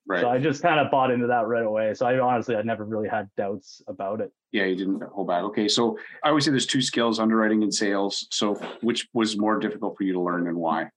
Right. 0.07 0.21
So 0.21 0.29
I 0.29 0.39
just 0.39 0.63
kind 0.63 0.81
of 0.81 0.91
bought 0.91 1.11
into 1.11 1.29
that 1.29 1.47
right 1.47 1.65
away. 1.65 1.95
So 1.95 2.07
I 2.07 2.19
honestly, 2.19 2.57
I 2.57 2.63
never 2.63 2.85
really 2.85 3.09
had 3.09 3.29
doubts 3.37 3.81
about 3.87 4.21
it. 4.21 4.33
Yeah, 4.51 4.65
you 4.65 4.75
didn't 4.75 5.03
hold 5.03 5.29
back. 5.29 5.45
Okay, 5.45 5.69
so 5.69 5.97
I 6.25 6.29
always 6.29 6.45
say 6.45 6.51
there's 6.51 6.67
two 6.67 6.83
skills: 6.83 7.21
underwriting 7.21 7.63
and 7.63 7.73
sales. 7.73 8.27
So 8.31 8.55
which 8.81 9.09
was 9.13 9.39
more 9.39 9.59
difficult 9.59 9.97
for 9.97 10.03
you 10.03 10.13
to 10.15 10.21
learn, 10.21 10.49
and 10.49 10.57
why? 10.57 10.89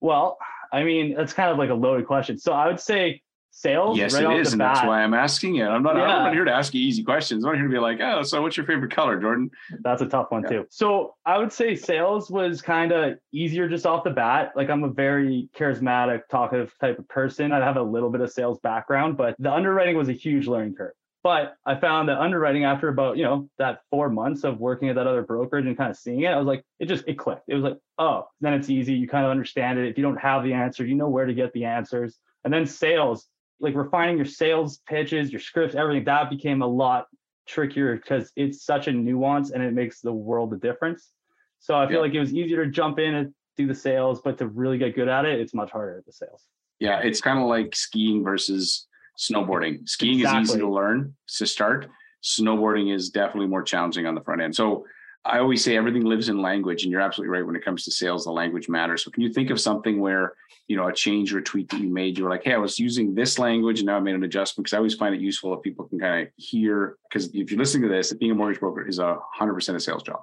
Well, 0.00 0.38
I 0.72 0.84
mean, 0.84 1.14
that's 1.14 1.32
kind 1.32 1.50
of 1.50 1.58
like 1.58 1.70
a 1.70 1.74
loaded 1.74 2.06
question. 2.06 2.38
So 2.38 2.52
I 2.52 2.66
would 2.66 2.80
say 2.80 3.22
sales. 3.50 3.98
Yes, 3.98 4.14
right 4.14 4.24
it 4.24 4.40
is, 4.40 4.52
and 4.52 4.58
bat. 4.58 4.74
that's 4.74 4.86
why 4.86 5.02
I'm 5.02 5.14
asking 5.14 5.56
it. 5.56 5.64
I'm 5.64 5.82
not. 5.82 5.96
Yeah. 5.96 6.02
I'm 6.02 6.24
not 6.24 6.32
here 6.32 6.44
to 6.44 6.52
ask 6.52 6.74
you 6.74 6.80
easy 6.80 7.02
questions. 7.02 7.44
I'm 7.44 7.52
not 7.52 7.56
here 7.56 7.68
to 7.68 7.72
be 7.72 7.78
like, 7.78 8.00
oh, 8.00 8.22
so 8.22 8.40
what's 8.42 8.56
your 8.56 8.66
favorite 8.66 8.94
color, 8.94 9.20
Jordan? 9.20 9.50
That's 9.82 10.02
a 10.02 10.06
tough 10.06 10.30
one 10.30 10.42
yeah. 10.44 10.48
too. 10.48 10.66
So 10.70 11.14
I 11.24 11.38
would 11.38 11.52
say 11.52 11.74
sales 11.74 12.30
was 12.30 12.62
kind 12.62 12.92
of 12.92 13.18
easier 13.32 13.68
just 13.68 13.86
off 13.86 14.04
the 14.04 14.10
bat. 14.10 14.52
Like 14.56 14.70
I'm 14.70 14.84
a 14.84 14.90
very 14.90 15.48
charismatic, 15.56 16.22
talkative 16.30 16.74
type 16.80 16.98
of 16.98 17.08
person. 17.08 17.52
I 17.52 17.64
have 17.64 17.76
a 17.76 17.82
little 17.82 18.10
bit 18.10 18.20
of 18.20 18.30
sales 18.30 18.58
background, 18.60 19.16
but 19.16 19.36
the 19.38 19.52
underwriting 19.52 19.96
was 19.96 20.08
a 20.08 20.14
huge 20.14 20.46
learning 20.46 20.74
curve. 20.74 20.92
But 21.22 21.54
I 21.66 21.74
found 21.74 22.08
that 22.08 22.18
underwriting 22.18 22.64
after 22.64 22.88
about, 22.88 23.18
you 23.18 23.24
know, 23.24 23.50
that 23.58 23.80
four 23.90 24.08
months 24.08 24.42
of 24.42 24.58
working 24.58 24.88
at 24.88 24.94
that 24.94 25.06
other 25.06 25.22
brokerage 25.22 25.66
and 25.66 25.76
kind 25.76 25.90
of 25.90 25.96
seeing 25.98 26.22
it, 26.22 26.28
I 26.28 26.38
was 26.38 26.46
like, 26.46 26.64
it 26.78 26.86
just, 26.86 27.06
it 27.06 27.18
clicked. 27.18 27.44
It 27.46 27.54
was 27.54 27.62
like, 27.62 27.76
oh, 27.98 28.26
then 28.40 28.54
it's 28.54 28.70
easy. 28.70 28.94
You 28.94 29.06
kind 29.06 29.26
of 29.26 29.30
understand 29.30 29.78
it. 29.78 29.86
If 29.86 29.98
you 29.98 30.02
don't 30.02 30.16
have 30.16 30.44
the 30.44 30.54
answer, 30.54 30.86
you 30.86 30.94
know 30.94 31.10
where 31.10 31.26
to 31.26 31.34
get 31.34 31.52
the 31.52 31.66
answers. 31.66 32.18
And 32.44 32.54
then 32.54 32.64
sales, 32.64 33.28
like 33.60 33.74
refining 33.74 34.16
your 34.16 34.26
sales 34.26 34.80
pitches, 34.88 35.30
your 35.30 35.40
scripts, 35.40 35.74
everything 35.74 36.04
that 36.04 36.30
became 36.30 36.62
a 36.62 36.66
lot 36.66 37.06
trickier 37.46 37.96
because 37.96 38.32
it's 38.36 38.64
such 38.64 38.88
a 38.88 38.92
nuance 38.92 39.50
and 39.50 39.62
it 39.62 39.72
makes 39.72 40.00
the 40.00 40.12
world 40.12 40.52
a 40.52 40.56
difference. 40.56 41.10
So 41.58 41.76
I 41.76 41.86
feel 41.86 41.96
yeah. 41.96 42.02
like 42.02 42.14
it 42.14 42.20
was 42.20 42.32
easier 42.32 42.64
to 42.64 42.70
jump 42.70 42.98
in 42.98 43.14
and 43.14 43.34
do 43.56 43.66
the 43.66 43.74
sales, 43.74 44.20
but 44.22 44.38
to 44.38 44.48
really 44.48 44.78
get 44.78 44.94
good 44.94 45.08
at 45.08 45.26
it, 45.26 45.40
it's 45.40 45.52
much 45.52 45.70
harder 45.70 45.98
at 45.98 46.06
the 46.06 46.12
sales. 46.12 46.44
Yeah, 46.78 47.00
it's 47.00 47.20
kind 47.20 47.38
of 47.38 47.46
like 47.46 47.76
skiing 47.76 48.24
versus 48.24 48.86
snowboarding. 49.18 49.86
Skiing 49.86 50.20
exactly. 50.20 50.42
is 50.42 50.50
easy 50.50 50.60
to 50.60 50.68
learn 50.68 51.14
to 51.36 51.46
start. 51.46 51.88
Snowboarding 52.24 52.94
is 52.94 53.10
definitely 53.10 53.48
more 53.48 53.62
challenging 53.62 54.06
on 54.06 54.14
the 54.14 54.22
front 54.22 54.40
end. 54.40 54.56
So 54.56 54.86
I 55.24 55.38
always 55.38 55.62
say 55.62 55.76
everything 55.76 56.04
lives 56.04 56.30
in 56.30 56.40
language, 56.40 56.82
and 56.82 56.90
you're 56.90 57.00
absolutely 57.00 57.30
right 57.30 57.46
when 57.46 57.56
it 57.56 57.64
comes 57.64 57.84
to 57.84 57.90
sales, 57.90 58.24
the 58.24 58.30
language 58.30 58.68
matters. 58.68 59.04
So 59.04 59.10
can 59.10 59.22
you 59.22 59.32
think 59.32 59.50
of 59.50 59.60
something 59.60 60.00
where 60.00 60.32
you 60.66 60.76
know 60.76 60.88
a 60.88 60.92
change 60.92 61.34
or 61.34 61.38
a 61.38 61.42
tweak 61.42 61.68
that 61.70 61.80
you 61.80 61.90
made? 61.90 62.16
You 62.16 62.24
were 62.24 62.30
like, 62.30 62.44
hey, 62.44 62.54
I 62.54 62.58
was 62.58 62.78
using 62.78 63.14
this 63.14 63.38
language, 63.38 63.80
and 63.80 63.86
now 63.86 63.96
I 63.96 64.00
made 64.00 64.14
an 64.14 64.24
adjustment 64.24 64.64
because 64.64 64.74
I 64.74 64.78
always 64.78 64.94
find 64.94 65.14
it 65.14 65.20
useful 65.20 65.52
if 65.54 65.62
people 65.62 65.86
can 65.86 65.98
kind 65.98 66.26
of 66.26 66.32
hear. 66.36 66.96
Because 67.08 67.26
if 67.34 67.50
you're 67.50 67.58
listening 67.58 67.88
to 67.88 67.94
this, 67.94 68.12
being 68.14 68.32
a 68.32 68.34
mortgage 68.34 68.60
broker 68.60 68.86
is 68.86 68.98
a 68.98 69.18
hundred 69.34 69.54
percent 69.54 69.76
a 69.76 69.80
sales 69.80 70.02
job. 70.02 70.20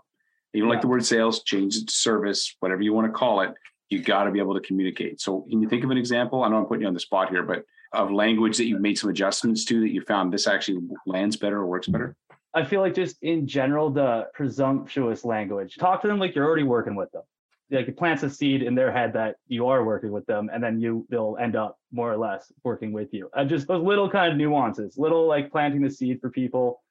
You 0.54 0.62
don't 0.62 0.70
yeah. 0.70 0.76
like 0.76 0.82
the 0.82 0.88
word 0.88 1.06
sales, 1.06 1.44
change 1.44 1.76
it 1.76 1.88
to 1.88 1.94
service, 1.94 2.56
whatever 2.60 2.82
you 2.82 2.94
want 2.94 3.06
to 3.06 3.14
call 3.14 3.42
it. 3.42 3.54
You 3.90 4.02
got 4.02 4.24
to 4.24 4.32
be 4.32 4.40
able 4.40 4.56
to 4.56 4.62
communicate. 4.62 5.22
So 5.22 5.42
can 5.50 5.62
you 5.62 5.70
think 5.70 5.84
of 5.84 5.92
an 5.92 5.98
example? 5.98 6.44
I 6.44 6.50
know 6.50 6.58
I'm 6.58 6.66
putting 6.66 6.82
you 6.82 6.88
on 6.88 6.94
the 6.94 7.00
spot 7.00 7.30
here, 7.30 7.44
but 7.44 7.64
of 7.94 8.12
language 8.12 8.58
that 8.58 8.66
you've 8.66 8.82
made 8.82 8.98
some 8.98 9.10
adjustments 9.10 9.66
to 9.66 9.80
that 9.82 9.92
you 9.92 10.02
found 10.02 10.34
this 10.34 10.48
actually 10.48 10.82
lands 11.06 11.38
better 11.38 11.58
or 11.58 11.68
works 11.68 11.88
better? 11.88 12.16
I 12.58 12.66
feel 12.66 12.82
like 12.82 12.96
just 12.96 13.18
in 13.22 13.48
general, 13.48 13.92
the 13.92 14.28
presumptuous 14.34 15.24
language. 15.24 15.76
Talk 15.76 16.02
to 16.02 16.08
them 16.08 16.18
like 16.18 16.34
you're 16.34 16.46
already 16.46 16.64
working 16.64 16.96
with 16.96 17.12
them. 17.12 17.22
Like 17.70 17.88
it 17.88 17.96
plants 17.96 18.24
a 18.24 18.32
seed 18.32 18.64
in 18.64 18.74
their 18.74 18.92
head 18.92 19.14
that 19.14 19.36
you 19.48 19.68
are 19.68 19.84
working 19.84 20.12
with 20.12 20.26
them, 20.26 20.50
and 20.52 20.64
then 20.64 20.82
you 20.82 21.06
they'll 21.10 21.38
end 21.40 21.56
up 21.56 21.78
more 21.92 22.12
or 22.12 22.18
less 22.18 22.52
working 22.64 22.94
with 22.94 23.14
you. 23.14 23.30
Uh, 23.38 23.46
just 23.46 23.68
those 23.68 23.84
little 23.84 24.10
kind 24.10 24.32
of 24.32 24.38
nuances, 24.40 24.98
little 24.98 25.28
like 25.28 25.52
planting 25.52 25.84
the 25.84 25.92
seed 25.92 26.20
for 26.20 26.32
people, 26.32 26.82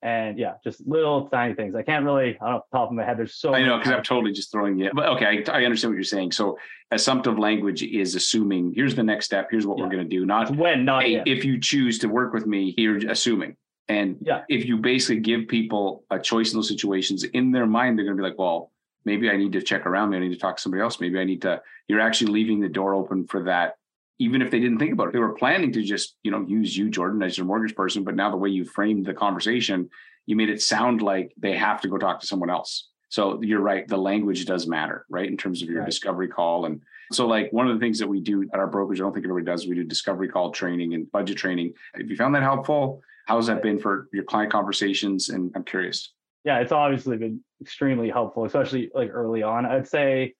and 0.00 0.38
yeah, 0.38 0.54
just 0.64 0.86
little 0.86 1.28
tiny 1.28 1.52
things. 1.52 1.74
I 1.74 1.82
can't 1.82 2.04
really, 2.04 2.38
I 2.40 2.46
don't 2.46 2.54
know, 2.54 2.62
top 2.72 2.88
of 2.88 2.94
my 2.94 3.04
head. 3.04 3.18
There's 3.18 3.34
so 3.34 3.52
I 3.52 3.62
know 3.62 3.76
because 3.76 3.92
I'm 3.92 4.02
totally 4.02 4.32
just 4.32 4.50
throwing 4.50 4.78
you. 4.78 4.90
But 4.94 5.08
okay, 5.10 5.44
I, 5.46 5.58
I, 5.58 5.64
understand 5.64 5.90
what 5.92 5.96
you're 5.96 6.04
saying. 6.04 6.32
So 6.32 6.56
assumptive 6.92 7.38
language 7.38 7.82
is 7.82 8.14
assuming 8.14 8.72
here's 8.74 8.94
the 8.94 9.02
next 9.02 9.26
step. 9.26 9.48
Here's 9.50 9.66
what 9.66 9.76
yeah. 9.76 9.84
we're 9.84 9.90
going 9.90 10.08
to 10.08 10.16
do. 10.16 10.24
Not 10.24 10.48
it's 10.48 10.56
when, 10.56 10.86
not 10.86 11.02
hey, 11.02 11.22
if 11.26 11.44
you 11.44 11.60
choose 11.60 11.98
to 11.98 12.08
work 12.08 12.32
with 12.32 12.46
me. 12.46 12.72
You're 12.78 13.10
assuming 13.10 13.56
And 13.90 14.18
Yeah. 14.20 14.44
if 14.48 14.66
you 14.66 14.76
basically 14.76 15.20
give 15.20 15.48
people 15.48 16.04
a 16.10 16.18
choice 16.18 16.52
in 16.52 16.58
those 16.58 16.68
situations, 16.68 17.24
in 17.24 17.50
their 17.50 17.66
mind, 17.66 17.98
they're 17.98 18.04
going 18.04 18.16
to 18.16 18.22
be 18.22 18.28
like, 18.28 18.38
well, 18.38 18.70
maybe 19.04 19.28
I 19.30 19.36
need 19.36 19.52
to 19.52 19.62
check 19.62 19.84
around. 19.84 20.10
Maybe 20.10 20.24
I 20.24 20.28
need 20.28 20.34
to 20.34 20.40
talk 20.40 20.56
to 20.56 20.62
somebody 20.62 20.80
else. 20.82 21.00
Maybe 21.00 21.18
I 21.18 21.24
need 21.24 21.42
to, 21.42 21.60
you're 21.88 22.00
actually 22.00 22.30
leaving 22.32 22.60
the 22.60 22.68
door 22.68 22.94
open 22.94 23.26
for 23.26 23.42
that. 23.44 23.74
Even 24.20 24.42
if 24.42 24.50
they 24.50 24.60
didn't 24.60 24.78
think 24.78 24.92
about 24.92 25.08
it, 25.08 25.12
they 25.12 25.18
were 25.18 25.32
planning 25.34 25.72
to 25.72 25.82
just, 25.82 26.16
you 26.22 26.30
know, 26.30 26.44
use 26.46 26.76
you, 26.76 26.88
Jordan, 26.88 27.22
as 27.22 27.36
your 27.36 27.46
mortgage 27.46 27.74
person. 27.74 28.04
But 28.04 28.14
now 28.14 28.30
the 28.30 28.36
way 28.36 28.50
you 28.50 28.64
framed 28.64 29.06
the 29.06 29.14
conversation, 29.14 29.90
you 30.26 30.36
made 30.36 30.50
it 30.50 30.62
sound 30.62 31.02
like 31.02 31.32
they 31.36 31.56
have 31.56 31.80
to 31.80 31.88
go 31.88 31.98
talk 31.98 32.20
to 32.20 32.26
someone 32.26 32.50
else. 32.50 32.90
So 33.08 33.42
you're 33.42 33.60
right. 33.60 33.88
The 33.88 33.96
language 33.96 34.44
does 34.44 34.68
matter, 34.68 35.04
right? 35.08 35.26
In 35.28 35.36
terms 35.36 35.62
of 35.62 35.68
your 35.68 35.80
Right. 35.80 35.86
discovery 35.86 36.28
call. 36.28 36.66
And 36.66 36.82
so, 37.10 37.26
like, 37.26 37.52
one 37.52 37.66
of 37.66 37.74
the 37.74 37.80
things 37.80 37.98
that 37.98 38.06
we 38.06 38.20
do 38.20 38.48
at 38.52 38.60
our 38.60 38.68
brokerage, 38.68 39.00
I 39.00 39.02
don't 39.02 39.12
think 39.12 39.26
everybody 39.26 39.46
does, 39.46 39.66
we 39.66 39.74
do 39.74 39.82
discovery 39.82 40.28
call 40.28 40.52
training 40.52 40.94
and 40.94 41.10
budget 41.10 41.38
training. 41.38 41.72
If 41.94 42.08
you 42.08 42.14
found 42.16 42.34
that 42.36 42.44
helpful, 42.44 43.02
how's 43.30 43.46
that 43.46 43.62
been 43.62 43.78
for 43.78 44.08
your 44.12 44.24
client 44.24 44.50
conversations? 44.50 45.28
And 45.28 45.52
I'm 45.54 45.62
curious. 45.62 46.12
yeah, 46.44 46.58
it's 46.58 46.72
obviously 46.72 47.16
been 47.16 47.40
extremely 47.60 48.10
helpful, 48.10 48.44
especially 48.44 48.90
like 48.92 49.10
early 49.12 49.42
on. 49.44 49.64
I'd 49.64 49.86
say 49.86 50.34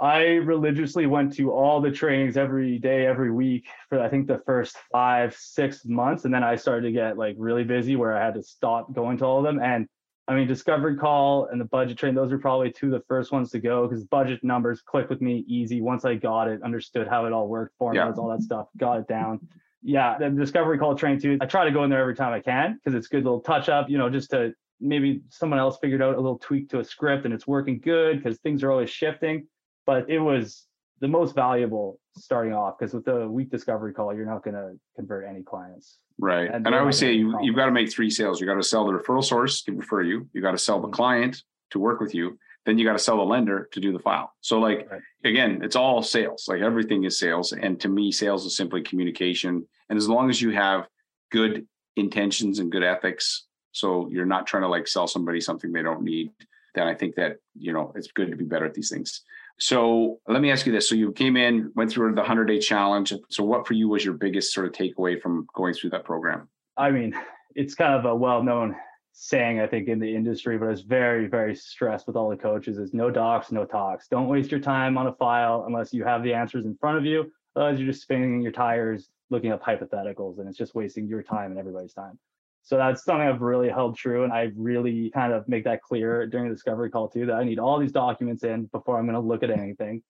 I 0.00 0.22
religiously 0.54 1.06
went 1.06 1.34
to 1.36 1.52
all 1.52 1.80
the 1.80 1.92
trainings 1.92 2.36
every 2.36 2.78
day, 2.78 3.06
every 3.06 3.30
week 3.30 3.68
for 3.88 4.00
I 4.00 4.08
think 4.08 4.26
the 4.26 4.42
first 4.44 4.76
five, 4.90 5.34
six 5.36 5.84
months. 5.84 6.24
And 6.24 6.34
then 6.34 6.42
I 6.42 6.56
started 6.56 6.88
to 6.88 6.92
get 6.92 7.18
like 7.18 7.36
really 7.38 7.62
busy 7.62 7.94
where 7.94 8.16
I 8.16 8.24
had 8.24 8.34
to 8.34 8.42
stop 8.42 8.92
going 8.92 9.18
to 9.18 9.24
all 9.24 9.38
of 9.38 9.44
them. 9.44 9.62
And 9.62 9.86
I 10.26 10.34
mean, 10.34 10.48
Discovery 10.48 10.96
Call 10.96 11.46
and 11.46 11.60
the 11.60 11.66
budget 11.66 11.98
train, 11.98 12.14
those 12.16 12.32
are 12.32 12.38
probably 12.38 12.72
two 12.72 12.86
of 12.86 12.92
the 12.92 13.04
first 13.06 13.30
ones 13.30 13.50
to 13.52 13.60
go 13.60 13.86
because 13.86 14.04
budget 14.04 14.42
numbers 14.42 14.82
click 14.82 15.08
with 15.08 15.20
me 15.20 15.44
easy. 15.46 15.80
Once 15.80 16.04
I 16.04 16.16
got 16.16 16.48
it, 16.48 16.62
understood 16.64 17.06
how 17.06 17.26
it 17.26 17.32
all 17.32 17.48
worked, 17.48 17.76
formulas, 17.78 18.18
all 18.18 18.28
that 18.30 18.42
stuff, 18.42 18.66
got 18.76 18.98
it 18.98 19.08
down. 19.08 19.40
Yeah, 19.82 20.18
the 20.18 20.30
Discovery 20.30 20.78
Call 20.78 20.94
train 20.96 21.20
too. 21.20 21.38
I 21.40 21.46
try 21.46 21.64
to 21.64 21.70
go 21.70 21.84
in 21.84 21.90
there 21.90 22.00
every 22.00 22.14
time 22.16 22.32
I 22.32 22.40
can 22.40 22.74
because 22.74 22.96
it's 22.96 23.06
good 23.08 23.24
little 23.24 23.40
touch 23.40 23.68
up, 23.68 23.88
you 23.88 23.98
know, 23.98 24.10
just 24.10 24.30
to 24.30 24.52
maybe 24.80 25.22
someone 25.28 25.58
else 25.58 25.78
figured 25.80 26.02
out 26.02 26.14
a 26.14 26.20
little 26.20 26.38
tweak 26.38 26.68
to 26.70 26.80
a 26.80 26.84
script 26.84 27.24
and 27.24 27.34
it's 27.34 27.46
working 27.46 27.78
good 27.80 28.22
because 28.22 28.38
things 28.40 28.62
are 28.62 28.70
always 28.70 28.90
shifting. 28.90 29.46
But 29.86 30.08
it 30.10 30.18
was 30.18 30.66
the 31.00 31.08
most 31.08 31.34
valuable 31.34 32.00
starting 32.16 32.52
off 32.52 32.76
because 32.78 32.92
with 32.92 33.04
the 33.04 33.28
weak 33.28 33.50
discovery 33.50 33.92
call, 33.92 34.14
you're 34.14 34.26
not 34.26 34.42
going 34.42 34.54
to 34.54 34.72
convert 34.96 35.26
any 35.28 35.42
clients. 35.42 35.98
Right. 36.18 36.48
And 36.52 36.66
And, 36.66 36.74
I 36.74 36.80
always 36.80 36.98
say 36.98 37.12
you, 37.12 37.30
problems. 37.30 37.46
you've 37.46 37.56
got 37.56 37.66
to 37.66 37.72
make 37.72 37.92
three 37.92 38.10
sales. 38.10 38.40
You 38.40 38.46
got 38.48 38.54
to 38.54 38.62
sell 38.64 38.84
the 38.86 38.92
referral 38.92 39.22
source 39.22 39.62
to 39.62 39.72
refer 39.72 40.02
you. 40.02 40.28
You 40.32 40.42
got 40.42 40.52
to 40.52 40.58
sell 40.58 40.80
the 40.80 40.88
Mhm. 40.88 40.92
client 40.92 41.42
to 41.70 41.78
work 41.78 42.00
with 42.00 42.14
you. 42.14 42.36
Then 42.68 42.76
you 42.76 42.84
got 42.84 42.92
to 42.92 42.98
sell 42.98 43.16
the 43.16 43.22
lender 43.22 43.66
to 43.72 43.80
do 43.80 43.94
the 43.94 43.98
file. 43.98 44.34
So 44.42 44.58
like 44.58 44.86
Right. 44.90 45.00
again, 45.24 45.60
it's 45.62 45.74
all 45.74 46.02
sales. 46.02 46.44
Like 46.48 46.60
everything 46.60 47.04
is 47.04 47.18
sales. 47.18 47.52
And 47.52 47.80
to 47.80 47.88
me, 47.88 48.12
sales 48.12 48.44
is 48.44 48.58
simply 48.58 48.82
communication. 48.82 49.66
And 49.88 49.96
as 49.96 50.06
long 50.06 50.28
as 50.28 50.42
you 50.42 50.50
have 50.50 50.86
good 51.32 51.66
intentions 51.96 52.58
and 52.58 52.70
good 52.70 52.82
ethics, 52.82 53.46
so 53.72 54.10
you're 54.10 54.26
not 54.26 54.46
trying 54.46 54.64
to 54.64 54.68
like 54.68 54.86
sell 54.86 55.06
somebody 55.06 55.40
something 55.40 55.72
they 55.72 55.82
don't 55.82 56.02
need, 56.02 56.30
then 56.74 56.86
I 56.86 56.94
think 56.94 57.14
that, 57.14 57.38
you 57.58 57.72
know, 57.72 57.90
it's 57.96 58.12
good 58.12 58.30
to 58.30 58.36
be 58.36 58.44
better 58.44 58.66
at 58.66 58.74
these 58.74 58.90
things. 58.90 59.22
So 59.58 60.20
let 60.28 60.42
me 60.42 60.50
ask 60.50 60.66
you 60.66 60.72
this. 60.72 60.90
So 60.90 60.94
you 60.94 61.10
came 61.12 61.38
in, 61.38 61.72
went 61.74 61.90
through 61.90 62.10
the 62.10 62.20
100 62.20 62.44
day 62.44 62.58
challenge. 62.58 63.14
So 63.30 63.44
what 63.44 63.66
for 63.66 63.72
you 63.72 63.88
was 63.88 64.04
your 64.04 64.12
biggest 64.12 64.52
sort 64.52 64.66
of 64.66 64.72
takeaway 64.72 65.18
from 65.18 65.46
going 65.54 65.72
through 65.72 65.90
that 65.90 66.04
program? 66.04 66.50
I 66.76 66.90
mean, 66.90 67.14
it's 67.54 67.74
kind 67.74 67.94
of 67.94 68.04
a 68.04 68.14
well-known 68.14 68.76
saying, 69.20 69.58
I 69.58 69.66
think, 69.66 69.88
in 69.88 69.98
the 69.98 70.14
industry, 70.14 70.58
but 70.58 70.68
it's 70.68 70.82
very, 70.82 71.26
very 71.26 71.52
stressed 71.56 72.06
with 72.06 72.14
all 72.14 72.30
the 72.30 72.36
coaches 72.36 72.78
is 72.78 72.94
no 72.94 73.10
docs, 73.10 73.50
no 73.50 73.64
talks. 73.64 74.06
Don't 74.06 74.28
waste 74.28 74.52
your 74.52 74.60
time 74.60 74.96
on 74.96 75.08
a 75.08 75.12
file 75.12 75.64
unless 75.66 75.92
you 75.92 76.04
have 76.04 76.22
the 76.22 76.32
answers 76.32 76.66
in 76.66 76.76
front 76.76 76.98
of 76.98 77.04
you. 77.04 77.32
Otherwise, 77.56 77.80
you're 77.80 77.88
just 77.88 78.02
spinning 78.02 78.40
your 78.40 78.52
tires 78.52 79.10
looking 79.30 79.50
up 79.50 79.60
hypotheticals 79.60 80.38
and 80.38 80.48
it's 80.48 80.56
just 80.56 80.76
wasting 80.76 81.08
your 81.08 81.24
time 81.24 81.50
and 81.50 81.58
everybody's 81.58 81.92
time. 81.92 82.16
So 82.62 82.76
that's 82.76 83.02
something 83.02 83.26
I've 83.26 83.40
really 83.40 83.68
held 83.68 83.96
true. 83.96 84.22
And 84.22 84.32
I 84.32 84.52
really 84.54 85.10
kind 85.10 85.32
of 85.32 85.48
make 85.48 85.64
that 85.64 85.82
clear 85.82 86.24
during 86.28 86.48
the 86.48 86.54
discovery 86.54 86.88
call 86.88 87.08
too, 87.08 87.26
that 87.26 87.34
I 87.34 87.42
need 87.42 87.58
all 87.58 87.80
these 87.80 87.92
documents 87.92 88.44
in 88.44 88.66
before 88.66 88.98
I'm 88.98 89.04
going 89.04 89.20
to 89.20 89.20
look 89.20 89.42
at 89.42 89.50
anything. 89.50 90.00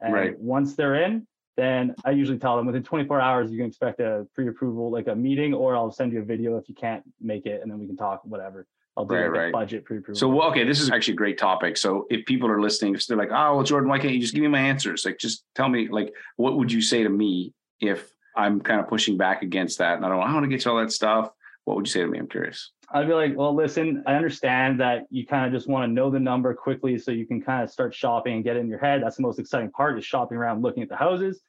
And 0.00 0.14
Right. 0.14 0.38
once 0.38 0.74
they're 0.74 0.94
in, 0.94 1.26
then 1.56 1.94
I 2.04 2.10
usually 2.10 2.38
tell 2.38 2.56
them 2.56 2.66
within 2.66 2.82
24 2.82 3.20
hours, 3.20 3.50
you 3.50 3.58
can 3.58 3.66
expect 3.66 4.00
a 4.00 4.26
pre-approval, 4.34 4.90
like 4.90 5.06
a 5.06 5.14
meeting, 5.14 5.54
or 5.54 5.76
I'll 5.76 5.92
send 5.92 6.12
you 6.12 6.20
a 6.20 6.24
video 6.24 6.56
if 6.56 6.68
you 6.68 6.74
can't 6.74 7.02
make 7.20 7.46
it, 7.46 7.62
and 7.62 7.70
then 7.70 7.78
we 7.78 7.86
can 7.86 7.96
talk, 7.96 8.22
whatever. 8.24 8.66
I'll 8.96 9.04
do 9.04 9.14
Right, 9.14 9.22
like 9.22 9.28
a 9.28 9.38
right. 9.44 9.52
budget 9.52 9.84
pre-approval. 9.84 10.18
So, 10.18 10.28
well, 10.28 10.48
okay, 10.50 10.64
this 10.64 10.80
is 10.80 10.90
actually 10.90 11.14
a 11.14 11.16
great 11.16 11.38
topic. 11.38 11.76
So, 11.76 12.06
if 12.10 12.24
people 12.26 12.48
are 12.48 12.60
listening, 12.60 12.94
if 12.94 13.06
they're 13.06 13.16
like, 13.16 13.30
"Oh, 13.32 13.56
well, 13.56 13.62
Jordan, 13.62 13.88
why 13.88 13.98
can't 13.98 14.14
you 14.14 14.20
just 14.20 14.34
give 14.34 14.42
me 14.42 14.48
my 14.48 14.60
answers? 14.60 15.04
Like, 15.04 15.18
just 15.18 15.44
tell 15.54 15.68
me, 15.68 15.88
like, 15.88 16.12
what 16.36 16.56
would 16.56 16.70
you 16.70 16.80
say 16.80 17.02
to 17.02 17.08
me 17.08 17.52
if 17.80 18.14
I'm 18.36 18.60
kind 18.60 18.80
of 18.80 18.88
pushing 18.88 19.16
back 19.16 19.42
against 19.42 19.78
that, 19.78 19.96
and 19.96 20.04
I 20.06 20.08
don't, 20.08 20.20
I 20.20 20.32
want 20.32 20.44
to 20.44 20.48
get 20.48 20.60
to 20.62 20.70
all 20.70 20.76
that 20.78 20.92
stuff. 20.92 21.30
What 21.64 21.76
would 21.76 21.86
you 21.86 21.92
say 21.92 22.00
to 22.00 22.06
me? 22.06 22.18
I'm 22.18 22.28
curious. 22.28 22.72
I'd 22.92 23.06
be 23.06 23.14
like, 23.14 23.36
well, 23.36 23.54
listen, 23.54 24.02
I 24.06 24.14
understand 24.14 24.78
that 24.80 25.06
you 25.10 25.26
kind 25.26 25.46
of 25.46 25.52
just 25.52 25.68
want 25.68 25.88
to 25.88 25.92
know 25.92 26.10
the 26.10 26.20
number 26.20 26.54
quickly 26.54 26.98
so 26.98 27.10
you 27.10 27.26
can 27.26 27.40
kind 27.40 27.62
of 27.62 27.70
start 27.70 27.94
shopping 27.94 28.34
and 28.34 28.44
get 28.44 28.56
in 28.56 28.68
your 28.68 28.78
head. 28.78 29.02
That's 29.02 29.16
the 29.16 29.22
most 29.22 29.38
exciting 29.38 29.70
part 29.70 29.98
is 29.98 30.04
shopping 30.04 30.36
around, 30.36 30.62
looking 30.62 30.82
at 30.82 30.88
the 30.88 30.96
houses. 30.96 31.40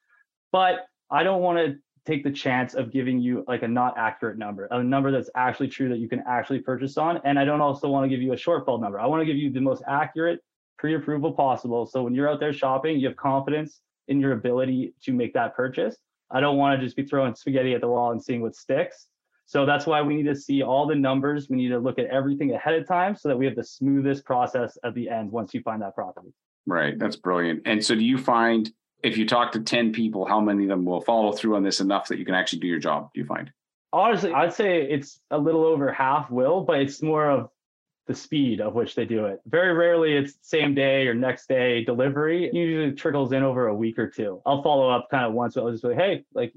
But 0.52 0.86
I 1.12 1.24
don't 1.24 1.42
want 1.42 1.58
to 1.58 1.76
take 2.06 2.24
the 2.24 2.32
chance 2.32 2.76
of 2.76 2.92
giving 2.92 3.20
you 3.20 3.44
like 3.48 3.64
a 3.64 3.68
not 3.68 3.98
accurate 3.98 4.38
number, 4.38 4.66
a 4.72 4.82
number 4.82 5.12
that's 5.12 5.30
actually 5.36 5.68
true 5.68 5.90
that 5.90 5.98
you 5.98 6.08
can 6.08 6.24
actually 6.28 6.60
purchase 6.60 6.98
on. 6.98 7.20
And 7.26 7.38
I 7.38 7.46
don't 7.46 7.62
also 7.62 7.90
want 7.90 8.06
to 8.06 8.10
give 8.10 8.22
you 8.22 8.32
a 8.32 8.38
shortfall 8.38 8.80
number. 8.80 9.00
I 9.00 9.06
want 9.08 9.22
to 9.22 9.26
give 9.26 9.38
you 9.38 9.52
the 9.52 9.60
most 9.60 9.84
accurate 9.88 10.40
pre-approval 10.78 11.34
possible. 11.34 11.86
So 11.86 12.04
when 12.04 12.14
you're 12.14 12.30
out 12.30 12.40
there 12.40 12.54
shopping, 12.54 13.00
you 13.00 13.08
have 13.08 13.18
confidence 13.18 13.82
in 14.08 14.20
your 14.22 14.34
ability 14.34 14.94
to 15.04 15.14
make 15.14 15.34
that 15.34 15.56
purchase. 15.56 15.98
I 16.32 16.40
don't 16.40 16.58
want 16.58 16.80
to 16.80 16.86
just 16.86 16.96
be 16.96 17.04
throwing 17.04 17.36
spaghetti 17.36 17.74
at 17.74 17.82
the 17.82 17.88
wall 17.88 18.12
and 18.12 18.24
seeing 18.24 18.42
what 18.42 18.56
sticks. 18.56 19.08
So 19.46 19.66
that's 19.66 19.86
why 19.86 20.02
we 20.02 20.16
need 20.16 20.26
to 20.26 20.36
see 20.36 20.64
all 20.64 20.88
the 20.88 20.96
numbers. 20.96 21.50
We 21.50 21.58
need 21.58 21.70
to 21.70 21.80
look 21.80 22.00
at 22.00 22.06
everything 22.06 22.54
ahead 22.54 22.74
of 22.76 22.88
time 22.88 23.16
so 23.16 23.30
that 23.30 23.38
we 23.38 23.46
have 23.46 23.56
the 23.56 23.64
smoothest 23.64 24.26
process 24.26 24.78
at 24.84 24.96
the 24.96 25.10
end 25.10 25.32
once 25.32 25.54
you 25.54 25.62
find 25.62 25.82
that 25.82 25.94
property. 25.94 26.34
Right. 26.66 26.98
That's 26.98 27.16
brilliant. 27.16 27.62
And 27.66 27.84
so, 27.84 27.94
do 27.94 28.04
you 28.04 28.18
find 28.18 28.72
if 29.04 29.18
you 29.18 29.28
talk 29.28 29.52
to 29.52 29.60
10 29.60 29.94
people, 29.94 30.26
how 30.26 30.40
many 30.40 30.64
of 30.64 30.70
them 30.70 30.84
will 30.84 31.02
follow 31.02 31.32
through 31.32 31.56
on 31.56 31.64
this 31.64 31.80
enough 31.80 32.08
that 32.08 32.18
you 32.18 32.26
can 32.26 32.34
actually 32.34 32.60
do 32.60 32.68
your 32.68 32.80
job? 32.80 33.12
Do 33.14 33.22
you 33.22 33.28
find? 33.28 33.52
Honestly, 33.94 34.34
I'd 34.34 34.54
say 34.54 34.82
it's 34.82 35.20
a 35.30 35.38
little 35.38 35.64
over 35.64 35.94
half 35.94 36.32
will, 36.32 36.62
but 36.62 36.80
it's 36.80 37.02
more 37.02 37.30
of 37.30 37.50
the 38.08 38.16
speed 38.16 38.62
of 38.62 38.74
which 38.74 38.96
they 38.96 39.06
do 39.06 39.26
it. 39.26 39.40
Very 39.46 39.74
rarely 39.74 40.16
it's 40.16 40.34
same 40.42 40.76
day 40.76 41.08
or 41.08 41.14
next 41.14 41.48
day 41.48 41.84
delivery. 41.84 42.46
It 42.46 42.54
usually 42.54 42.92
trickles 42.94 43.32
in 43.32 43.44
over 43.44 43.68
a 43.68 43.76
week 43.76 43.98
or 43.98 44.10
two. 44.10 44.42
I'll 44.46 44.62
follow 44.62 44.90
up 44.90 45.08
kind 45.10 45.26
of 45.26 45.34
once, 45.34 45.56
but 45.56 45.64
I'll 45.64 45.72
just 45.72 45.84
be 45.84 45.90
like, 45.90 45.98
hey, 45.98 46.26
like 46.34 46.54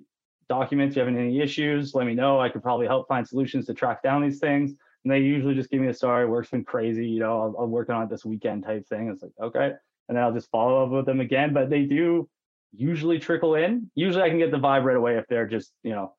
documents, 0.48 0.96
you 0.96 1.00
having 1.00 1.18
any 1.18 1.40
issues? 1.40 1.94
Let 1.94 2.06
me 2.06 2.14
know. 2.14 2.40
I 2.40 2.48
could 2.48 2.62
probably 2.62 2.86
help 2.86 3.08
find 3.08 3.26
solutions 3.26 3.66
to 3.66 3.74
track 3.74 4.02
down 4.02 4.22
these 4.22 4.38
things. 4.38 4.72
And 5.04 5.12
they 5.12 5.20
usually 5.20 5.54
just 5.54 5.70
give 5.70 5.80
me 5.80 5.88
a 5.88 5.94
story. 5.94 6.26
Work's 6.26 6.50
been 6.50 6.64
crazy. 6.64 7.06
You 7.06 7.20
know, 7.20 7.40
I'll, 7.40 7.64
I'm 7.64 7.70
working 7.70 7.94
on 7.94 8.02
it 8.02 8.10
this 8.10 8.24
weekend 8.24 8.64
type 8.64 8.86
thing. 8.88 9.08
It's 9.08 9.22
like, 9.22 9.32
okay. 9.40 9.72
And 10.08 10.16
then 10.16 10.24
I'll 10.24 10.32
just 10.32 10.50
follow 10.50 10.84
up 10.84 10.90
with 10.90 11.06
them 11.06 11.20
again. 11.20 11.52
But 11.52 11.70
they 11.70 11.84
do 11.84 12.28
usually 12.74 13.18
trickle 13.18 13.54
in. 13.54 13.90
Usually 13.94 14.22
I 14.22 14.28
can 14.28 14.38
get 14.38 14.50
the 14.50 14.58
vibe 14.58 14.84
right 14.84 14.96
away 14.96 15.16
if 15.16 15.26
they're 15.28 15.46
just, 15.46 15.72
you 15.82 15.92
know, 15.92 16.14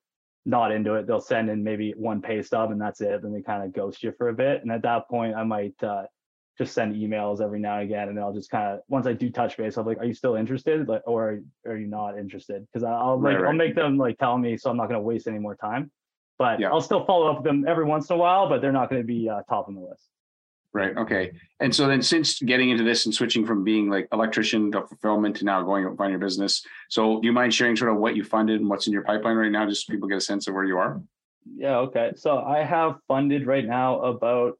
not 0.46 0.72
into 0.72 0.96
it. 0.96 1.06
They'll 1.06 1.22
send 1.22 1.50
in 1.50 1.64
maybe 1.64 1.94
one 1.96 2.22
pay 2.22 2.42
stub 2.42 2.72
and 2.72 2.82
that's 2.82 3.02
it. 3.02 3.22
Then 3.22 3.34
they 3.34 3.42
kind 3.42 3.64
of 3.64 3.74
ghost 3.74 4.04
you 4.04 4.14
for 4.18 4.30
a 4.30 4.34
bit. 4.34 4.62
And 4.62 4.72
at 4.72 4.84
that 4.84 5.08
point, 5.10 5.36
I 5.36 5.44
might 5.44 5.82
uh, 5.84 6.04
just 6.60 6.74
send 6.74 6.94
emails 6.94 7.42
every 7.42 7.60
now 7.60 7.76
and 7.76 7.84
again. 7.84 8.10
And 8.10 8.18
then 8.18 8.24
I'll 8.24 8.34
just 8.34 8.52
kind 8.52 8.74
of, 8.74 8.82
once 8.90 9.08
I 9.08 9.14
do 9.14 9.30
touch 9.30 9.56
base, 9.56 9.78
I'm 9.78 9.86
like, 9.86 9.98
are 9.98 10.06
you 10.06 10.14
still 10.14 10.36
interested? 10.36 10.90
Like, 10.90 11.02
or 11.08 11.40
are 11.66 11.78
you 11.78 11.88
not 11.88 12.20
interested? 12.20 12.68
Because 12.68 12.84
I'll 12.84 13.20
like, 13.20 13.38
Right, 13.38 13.46
I'll 13.46 13.54
make 13.54 13.76
them 13.76 13.98
like 13.98 14.18
tell 14.18 14.38
me 14.38 14.58
so 14.58 14.70
I'm 14.70 14.76
not 14.76 14.90
going 14.90 15.00
to 15.00 15.02
waste 15.02 15.28
any 15.28 15.40
more 15.40 15.56
time. 15.56 15.90
But 16.38 16.60
Yeah. 16.60 16.70
I'll 16.70 16.82
still 16.82 17.06
follow 17.06 17.32
up 17.32 17.38
with 17.38 17.46
them 17.46 17.66
every 17.66 17.86
once 17.86 18.10
in 18.10 18.18
a 18.18 18.20
while, 18.20 18.50
but 18.50 18.62
they're 18.62 18.74
not 18.74 18.90
going 18.90 19.02
to 19.02 19.08
be 19.08 19.30
uh, 19.30 19.42
top 19.48 19.70
on 19.70 19.76
the 19.76 19.82
list. 19.82 20.04
Right. 20.74 20.96
Okay. 20.98 21.32
And 21.62 21.74
so 21.74 21.88
then 21.88 22.02
since 22.02 22.40
getting 22.42 22.72
into 22.72 22.84
this 22.84 23.06
and 23.06 23.16
switching 23.16 23.46
from 23.46 23.64
being 23.64 23.90
like 23.90 24.10
electrician 24.12 24.70
to 24.74 24.86
fulfillment 24.86 25.38
to 25.38 25.46
now 25.46 25.64
going 25.64 25.86
and 25.86 25.98
find 25.98 26.12
your 26.12 26.20
business. 26.20 26.62
So 26.90 27.22
do 27.22 27.26
you 27.26 27.34
mind 27.34 27.54
sharing 27.54 27.78
sort 27.78 27.92
of 27.92 27.98
what 27.98 28.18
you 28.18 28.24
funded 28.26 28.60
and 28.60 28.70
what's 28.70 28.86
in 28.86 28.94
your 28.94 29.04
pipeline 29.04 29.38
right 29.38 29.52
now, 29.52 29.66
just 29.66 29.88
so 29.88 29.94
people 29.94 30.10
get 30.10 30.18
a 30.18 30.22
sense 30.22 30.48
of 30.48 30.54
where 30.54 30.66
you 30.66 30.78
are? 30.78 31.02
Yeah, 31.56 31.78
okay. 31.78 32.12
So 32.16 32.40
I 32.40 32.64
have 32.64 32.98
funded 33.08 33.48
right 33.48 33.66
now 33.66 34.02
about 34.02 34.60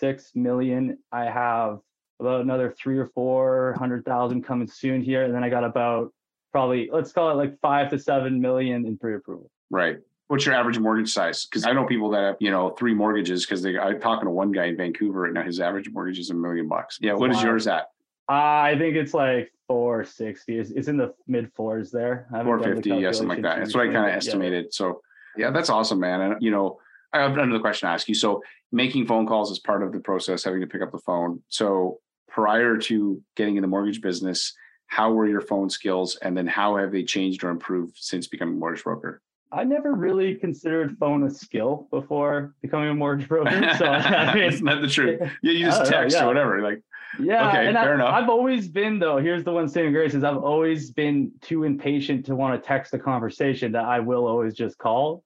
3.6 0.00 0.36
million. 0.36 0.98
I 1.12 1.24
have 1.24 1.78
about 2.20 2.40
another 2.40 2.74
three 2.76 2.98
or 2.98 3.06
four 3.14 3.74
hundred 3.78 4.04
thousand 4.04 4.42
coming 4.42 4.66
soon 4.66 5.02
here. 5.02 5.24
And 5.24 5.34
then 5.34 5.44
I 5.44 5.48
got 5.48 5.64
about 5.64 6.12
probably 6.52 6.88
let's 6.92 7.12
call 7.12 7.30
it 7.30 7.34
like 7.34 7.58
five 7.60 7.90
to 7.90 7.98
seven 7.98 8.40
million 8.40 8.86
in 8.86 8.98
pre-approval. 8.98 9.50
Right. 9.70 9.98
What's 10.26 10.44
your 10.44 10.54
average 10.54 10.78
mortgage 10.78 11.10
size? 11.10 11.46
Because 11.46 11.64
I 11.64 11.72
know 11.72 11.86
people 11.86 12.10
that 12.10 12.20
have, 12.22 12.36
you 12.40 12.50
know, 12.50 12.70
three 12.70 12.92
mortgages 12.92 13.46
because 13.46 13.62
they 13.62 13.78
I'm 13.78 14.00
talking 14.00 14.26
to 14.26 14.30
one 14.30 14.52
guy 14.52 14.66
in 14.66 14.76
Vancouver 14.76 15.20
right 15.22 15.32
now. 15.32 15.42
His 15.42 15.60
average 15.60 15.90
mortgage 15.90 16.18
is 16.18 16.30
a 16.30 16.34
million 16.34 16.68
bucks. 16.68 16.98
Yeah. 17.00 17.14
What 17.14 17.30
is 17.30 17.36
Wow. 17.38 17.44
yours 17.44 17.66
at? 17.66 17.86
I 18.30 18.76
think 18.76 18.96
it's 18.96 19.14
like 19.14 19.50
460. 19.68 20.58
It's, 20.58 20.70
it's 20.70 20.88
in 20.88 20.98
the 20.98 21.14
mid 21.26 21.50
fours 21.54 21.90
there. 21.90 22.26
I 22.32 22.38
haven't 22.38 22.50
done 22.52 22.58
the 22.58 22.82
450, 22.82 23.02
yeah, 23.02 23.12
something 23.12 23.28
like 23.28 23.42
that. 23.42 23.58
That's 23.60 23.74
what 23.74 23.84
I 23.84 23.86
kind 23.86 23.98
of 23.98 24.02
but 24.02 24.08
yeah. 24.10 24.16
estimated. 24.16 24.74
So 24.74 25.00
yeah, 25.38 25.50
that's 25.50 25.70
awesome, 25.70 26.00
man. 26.00 26.20
And 26.20 26.42
you 26.42 26.50
know, 26.50 26.78
I 27.12 27.20
have 27.20 27.36
another 27.36 27.60
question 27.60 27.88
to 27.88 27.92
ask 27.92 28.08
you. 28.08 28.14
So 28.14 28.42
making 28.72 29.06
phone 29.06 29.26
calls 29.26 29.50
is 29.50 29.58
part 29.58 29.82
of 29.82 29.92
the 29.92 30.00
process, 30.00 30.44
having 30.44 30.60
to 30.60 30.66
pick 30.66 30.82
up 30.82 30.92
the 30.92 30.98
phone. 30.98 31.42
So 31.48 32.00
prior 32.28 32.76
to 32.76 33.22
getting 33.36 33.56
in 33.56 33.62
the 33.62 33.68
mortgage 33.68 34.00
business, 34.00 34.54
how 34.86 35.12
were 35.12 35.26
your 35.26 35.40
phone 35.40 35.70
skills? 35.70 36.16
And 36.22 36.36
then 36.36 36.46
how 36.46 36.76
have 36.76 36.92
they 36.92 37.04
changed 37.04 37.44
or 37.44 37.50
improved 37.50 37.96
since 37.96 38.26
becoming 38.26 38.54
a 38.54 38.58
mortgage 38.58 38.84
broker? 38.84 39.22
I 39.50 39.64
never 39.64 39.94
really 39.94 40.34
considered 40.34 40.96
phone 40.98 41.22
a 41.24 41.30
skill 41.30 41.88
before 41.90 42.54
becoming 42.60 42.90
a 42.90 42.94
mortgage 42.94 43.28
broker. 43.30 43.74
So 43.78 43.86
I 43.86 44.34
mean, 44.34 44.44
Isn't 44.44 44.64
the 44.66 44.88
truth? 44.88 45.20
Uh, 45.22 45.28
yeah, 45.42 45.52
you 45.52 45.64
just 45.64 45.84
know, 45.84 45.90
text 45.90 46.16
yeah. 46.16 46.24
or 46.24 46.26
whatever. 46.26 46.60
Like, 46.60 46.82
Yeah, 47.18 47.48
Okay, 47.48 47.66
and 47.66 47.76
fair 47.76 47.92
I, 47.92 47.94
enough. 47.94 48.14
I've 48.14 48.28
always 48.28 48.68
been 48.68 48.98
though. 48.98 49.16
Here's 49.16 49.44
the 49.44 49.52
one 49.52 49.68
saving 49.68 49.92
grace 49.92 50.12
is 50.14 50.22
I've 50.24 50.36
always 50.36 50.90
been 50.90 51.32
too 51.40 51.64
impatient 51.64 52.26
to 52.26 52.36
want 52.36 52.60
to 52.62 52.66
text 52.66 52.92
a 52.92 52.98
conversation 52.98 53.72
that 53.72 53.84
I 53.84 54.00
will 54.00 54.26
always 54.26 54.52
just 54.54 54.76
call. 54.76 55.24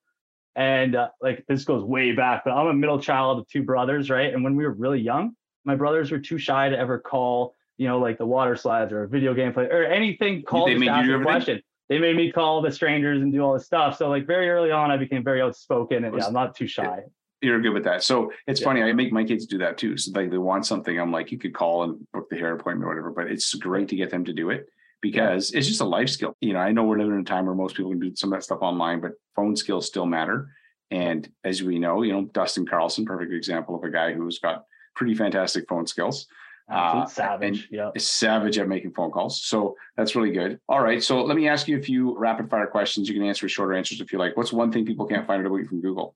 And 0.55 0.97
uh, 0.97 1.09
like 1.21 1.45
this 1.49 1.65
goes 1.65 1.83
way 1.83 2.13
back, 2.13 2.43
but 2.45 2.53
I'm 2.53 2.67
a 2.67 2.75
middle 2.75 3.01
child 3.01 3.39
of 3.39 3.49
two 3.49 3.63
brothers, 3.63 4.11
right? 4.11 4.33
And 4.33 4.45
when 4.45 4.55
we 4.55 4.65
were 4.65 4.73
really 4.73 5.01
young, 5.01 5.35
my 5.65 5.75
brothers 5.77 6.11
were 6.11 6.19
too 6.19 6.39
shy 6.39 6.69
to 6.69 6.79
ever 6.79 6.99
call, 6.99 7.55
you 7.79 7.89
know, 7.89 7.99
like 7.99 8.19
the 8.19 8.27
water 8.27 8.55
slides 8.57 8.93
or 8.93 9.05
a 9.05 9.09
video 9.09 9.33
game 9.33 9.53
play 9.53 9.65
or 9.65 9.85
anything. 9.85 10.43
Call 10.43 10.67
They 10.67 10.75
just 10.75 10.81
made 10.81 10.89
ask 10.89 11.09
a 11.09 11.21
question. 11.21 11.63
They 11.89 11.99
made 11.99 12.17
me 12.17 12.33
call 12.33 12.63
the 12.63 12.71
strangers 12.71 13.23
and 13.23 13.33
do 13.33 13.41
all 13.41 13.55
this 13.55 13.67
stuff. 13.67 13.97
So 13.97 14.09
like 14.09 14.27
very 14.27 14.49
early 14.51 14.71
on, 14.71 14.91
I 14.91 14.97
became 14.97 15.25
very 15.25 15.41
outspoken 15.41 16.05
and 16.05 16.17
yeah, 16.17 16.27
I'm 16.27 16.33
not 16.33 16.55
too 16.55 16.67
shy. 16.67 17.01
you're 17.41 17.61
good 17.61 17.73
with 17.73 17.85
that. 17.85 18.03
So 18.03 18.33
it's 18.47 18.61
Yeah. 18.61 18.67
funny. 18.67 18.83
I 18.83 18.93
make 18.93 19.13
my 19.13 19.25
kids 19.25 19.47
do 19.47 19.59
that 19.59 19.79
too. 19.79 19.97
So 19.97 20.13
like 20.15 20.31
they 20.31 20.39
want 20.39 20.65
something. 20.67 20.99
I'm 20.99 21.11
like, 21.13 21.33
you 21.33 21.39
could 21.39 21.55
call 21.55 21.83
and 21.85 22.07
book 22.13 22.29
the 22.31 22.37
hair 22.37 22.55
appointment 22.55 22.85
or 22.85 22.89
whatever, 22.89 23.11
but 23.11 23.31
it's 23.31 23.53
great 23.55 23.89
to 23.89 23.97
get 23.97 24.11
them 24.11 24.25
to 24.27 24.33
do 24.33 24.51
it 24.51 24.69
because 25.03 25.51
it's 25.53 25.67
just 25.67 25.83
a 25.83 25.85
life 25.85 26.09
skill. 26.09 26.35
You 26.41 26.55
know, 26.55 26.61
I 26.61 26.73
know 26.73 26.85
we're 26.85 26.99
living 26.99 27.15
in 27.15 27.21
a 27.21 27.25
time 27.25 27.45
where 27.45 27.55
most 27.55 27.77
people 27.77 27.91
can 27.91 28.01
do 28.01 28.17
some 28.17 28.33
of 28.33 28.39
that 28.39 28.45
stuff 28.45 28.63
online, 28.63 29.01
but 29.01 29.13
phone 29.37 29.57
skills 29.57 29.87
still 29.87 30.07
matter. 30.07 30.49
And 30.91 31.29
as 31.45 31.63
we 31.63 31.79
know, 31.79 32.03
you 32.03 32.13
know, 32.13 32.25
Dustin 32.27 32.67
Carlson, 32.67 33.05
perfect 33.05 33.33
example 33.33 33.75
of 33.75 33.83
a 33.83 33.91
guy 33.91 34.13
who's 34.13 34.39
got 34.39 34.65
pretty 34.95 35.15
fantastic 35.15 35.65
phone 35.69 35.87
skills. 35.87 36.27
Uh, 36.71 37.05
savage. 37.07 37.69
Yeah. 37.71 37.91
savage 37.99 38.59
at 38.59 38.69
making 38.69 38.93
phone 38.93 39.11
calls. 39.11 39.43
So 39.43 39.75
that's 39.97 40.15
really 40.15 40.31
good. 40.31 40.61
All 40.69 40.83
right. 40.83 41.03
So 41.03 41.23
let 41.23 41.37
me 41.37 41.49
ask 41.49 41.67
you 41.69 41.79
a 41.79 41.83
few 41.83 42.17
rapid 42.17 42.49
fire 42.49 42.67
questions. 42.67 43.09
You 43.09 43.15
can 43.15 43.25
answer 43.25 43.49
shorter 43.49 43.75
answers 43.75 44.01
if 44.01 44.13
you 44.13 44.19
like. 44.19 44.37
What's 44.37 44.53
one 44.53 44.71
thing 44.71 44.87
people 44.87 45.07
can't 45.07 45.27
find 45.27 45.41
out 45.41 45.47
about 45.47 45.57
you 45.57 45.67
from 45.67 45.81
Google? 45.81 46.15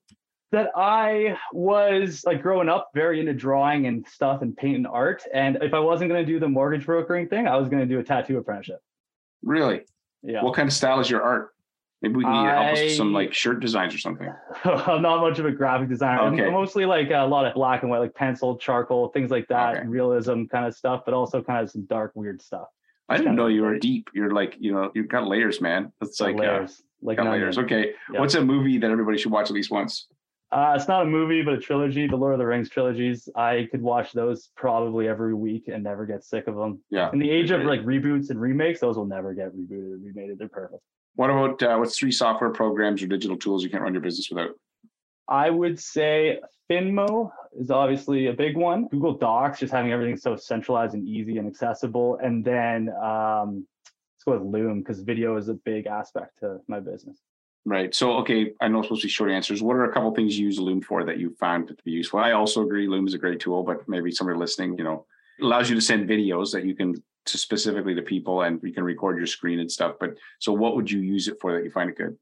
That 0.51 0.69
I 0.75 1.37
was 1.51 2.23
like 2.25 2.41
growing 2.41 2.69
up 2.69 2.89
very 2.93 3.19
into 3.19 3.33
drawing 3.33 3.87
and 3.87 4.07
stuff 4.07 4.41
and 4.41 4.55
paint 4.55 4.77
and 4.77 4.87
art. 4.87 5.23
And 5.33 5.57
if 5.61 5.73
I 5.73 5.79
wasn't 5.79 6.09
going 6.09 6.25
to 6.25 6.31
do 6.31 6.39
the 6.39 6.47
mortgage 6.47 6.85
brokering 6.85 7.27
thing, 7.27 7.47
I 7.47 7.57
was 7.57 7.67
going 7.69 7.81
to 7.81 7.85
do 7.87 7.99
a 7.99 8.03
tattoo 8.03 8.37
apprenticeship. 8.37 8.79
Really? 9.43 9.81
Yeah. 10.23 10.43
What 10.43 10.55
kind 10.55 10.67
of 10.67 10.73
style 10.73 10.99
is 10.99 11.09
your 11.09 11.21
art? 11.21 11.49
Maybe 12.01 12.15
we 12.15 12.23
can 12.23 12.45
get 12.45 12.53
help 12.53 12.73
us 12.73 12.79
with 12.79 12.95
some 12.95 13.11
like 13.11 13.33
shirt 13.33 13.59
designs 13.59 13.93
or 13.93 13.97
something. 13.97 14.31
I'm 14.63 15.01
not 15.01 15.19
much 15.19 15.39
of 15.39 15.45
a 15.47 15.51
graphic 15.51 15.89
designer. 15.89 16.21
I'm 16.21 16.33
Okay. 16.35 16.49
mostly 16.49 16.85
like 16.85 17.09
a 17.09 17.25
lot 17.25 17.45
of 17.45 17.55
black 17.55 17.81
and 17.81 17.89
white, 17.89 17.99
like 17.99 18.13
pencil, 18.13 18.55
charcoal, 18.55 19.09
things 19.09 19.31
like 19.31 19.47
that, 19.47 19.77
Okay. 19.77 19.87
realism 19.87 20.43
kind 20.45 20.65
of 20.65 20.75
stuff, 20.75 21.01
but 21.05 21.13
also 21.15 21.41
kind 21.41 21.63
of 21.63 21.71
some 21.71 21.85
dark, 21.85 22.11
weird 22.13 22.41
stuff. 22.41 22.67
I 23.09 23.15
It's 23.15 23.21
didn't 23.23 23.35
know 23.35 23.47
you 23.47 23.63
were 23.63 23.79
deep. 23.79 24.09
You're 24.13 24.31
like, 24.31 24.55
you 24.59 24.73
know, 24.73 24.91
you've 24.93 25.07
got 25.07 25.27
layers, 25.27 25.59
man. 25.59 25.91
It's 26.01 26.19
like 26.21 26.35
uh, 26.35 26.39
layers, 26.39 26.83
like 27.01 27.17
got 27.17 27.31
layers. 27.31 27.57
Okay. 27.57 27.93
Yeah. 28.13 28.19
What's 28.19 28.35
a 28.35 28.45
movie 28.45 28.77
that 28.77 28.91
everybody 28.91 29.17
should 29.17 29.31
watch 29.31 29.49
at 29.49 29.53
least 29.53 29.71
once? 29.71 30.07
Uh, 30.49 30.73
it's 30.77 30.87
not 30.87 31.01
a 31.01 31.05
movie, 31.05 31.41
but 31.41 31.53
a 31.53 31.57
trilogy, 31.57 32.07
the 32.07 32.15
Lord 32.15 32.33
of 32.33 32.39
the 32.39 32.45
Rings 32.45 32.69
trilogies. 32.69 33.27
I 33.35 33.67
could 33.69 33.81
watch 33.81 34.13
those 34.13 34.49
probably 34.55 35.07
every 35.07 35.33
week 35.33 35.67
and 35.67 35.83
never 35.83 36.05
get 36.05 36.23
sick 36.23 36.47
of 36.47 36.55
them. 36.55 36.79
Yeah. 36.89 37.09
In 37.11 37.19
the 37.19 37.29
age 37.29 37.51
of 37.51 37.63
like 37.63 37.81
reboots 37.81 38.29
and 38.29 38.39
remakes, 38.39 38.79
those 38.79 38.95
will 38.95 39.05
never 39.05 39.33
get 39.33 39.53
rebooted 39.53 39.93
or 39.93 39.97
remade. 39.97 40.37
They're 40.37 40.47
perfect. 40.47 40.81
What 41.15 41.29
about 41.31 41.61
uh, 41.63 41.77
what's 41.77 41.97
three 41.97 42.11
software 42.11 42.51
programs 42.51 43.01
or 43.03 43.07
digital 43.07 43.35
tools 43.35 43.63
you 43.63 43.69
can't 43.69 43.83
run 43.83 43.93
your 43.93 44.01
business 44.01 44.29
without? 44.29 44.51
I 45.27 45.49
would 45.49 45.79
say 45.79 46.39
Finmo 46.69 47.31
is 47.59 47.69
obviously 47.69 48.27
a 48.27 48.33
big 48.33 48.55
one. 48.55 48.87
Google 48.87 49.17
Docs, 49.17 49.59
just 49.59 49.73
having 49.73 49.91
everything 49.91 50.15
so 50.15 50.35
centralized 50.35 50.93
and 50.93 51.05
easy 51.05 51.37
and 51.37 51.47
accessible. 51.47 52.19
And 52.23 52.45
then 52.45 52.89
um, 53.03 53.67
let's 54.15 54.23
go 54.25 54.33
with 54.33 54.43
Loom 54.43 54.79
because 54.79 55.01
video 55.01 55.35
is 55.35 55.49
a 55.49 55.55
big 55.55 55.87
aspect 55.87 56.39
to 56.39 56.59
my 56.67 56.79
business. 56.79 57.19
Right. 57.67 57.93
So, 57.93 58.13
okay, 58.19 58.53
I 58.61 58.69
know 58.69 58.79
it's 58.79 58.87
supposed 58.87 59.01
to 59.01 59.07
be 59.07 59.11
short 59.11 59.29
answers. 59.29 59.61
What 59.61 59.75
are 59.75 59.83
a 59.83 59.91
couple 59.91 60.15
things 60.15 60.39
you 60.39 60.45
use 60.45 60.57
Loom 60.57 60.81
for 60.81 61.03
that 61.03 61.17
you 61.17 61.35
found 61.37 61.67
to 61.67 61.75
be 61.83 61.91
useful? 61.91 62.17
I 62.17 62.31
also 62.31 62.63
agree 62.63 62.87
Loom 62.87 63.05
is 63.05 63.13
a 63.13 63.17
great 63.17 63.41
tool, 63.41 63.61
but 63.61 63.89
maybe 63.89 64.09
somebody 64.09 64.39
listening, 64.39 64.77
you 64.77 64.85
know, 64.85 65.05
allows 65.41 65.69
you 65.69 65.75
to 65.75 65.81
send 65.81 66.07
videos 66.07 66.53
that 66.53 66.63
you 66.63 66.73
can 66.73 66.95
to 67.25 67.37
specifically 67.37 67.93
to 67.93 68.01
people 68.01 68.43
and 68.43 68.61
you 68.63 68.71
can 68.71 68.85
record 68.85 69.17
your 69.17 69.27
screen 69.27 69.59
and 69.59 69.69
stuff. 69.69 69.95
But 69.99 70.15
so 70.39 70.53
what 70.53 70.77
would 70.77 70.89
you 70.89 71.01
use 71.01 71.27
it 71.27 71.41
for 71.41 71.51
that 71.51 71.65
you 71.65 71.69
find 71.69 71.89
it 71.89 71.97
good? 71.97 72.17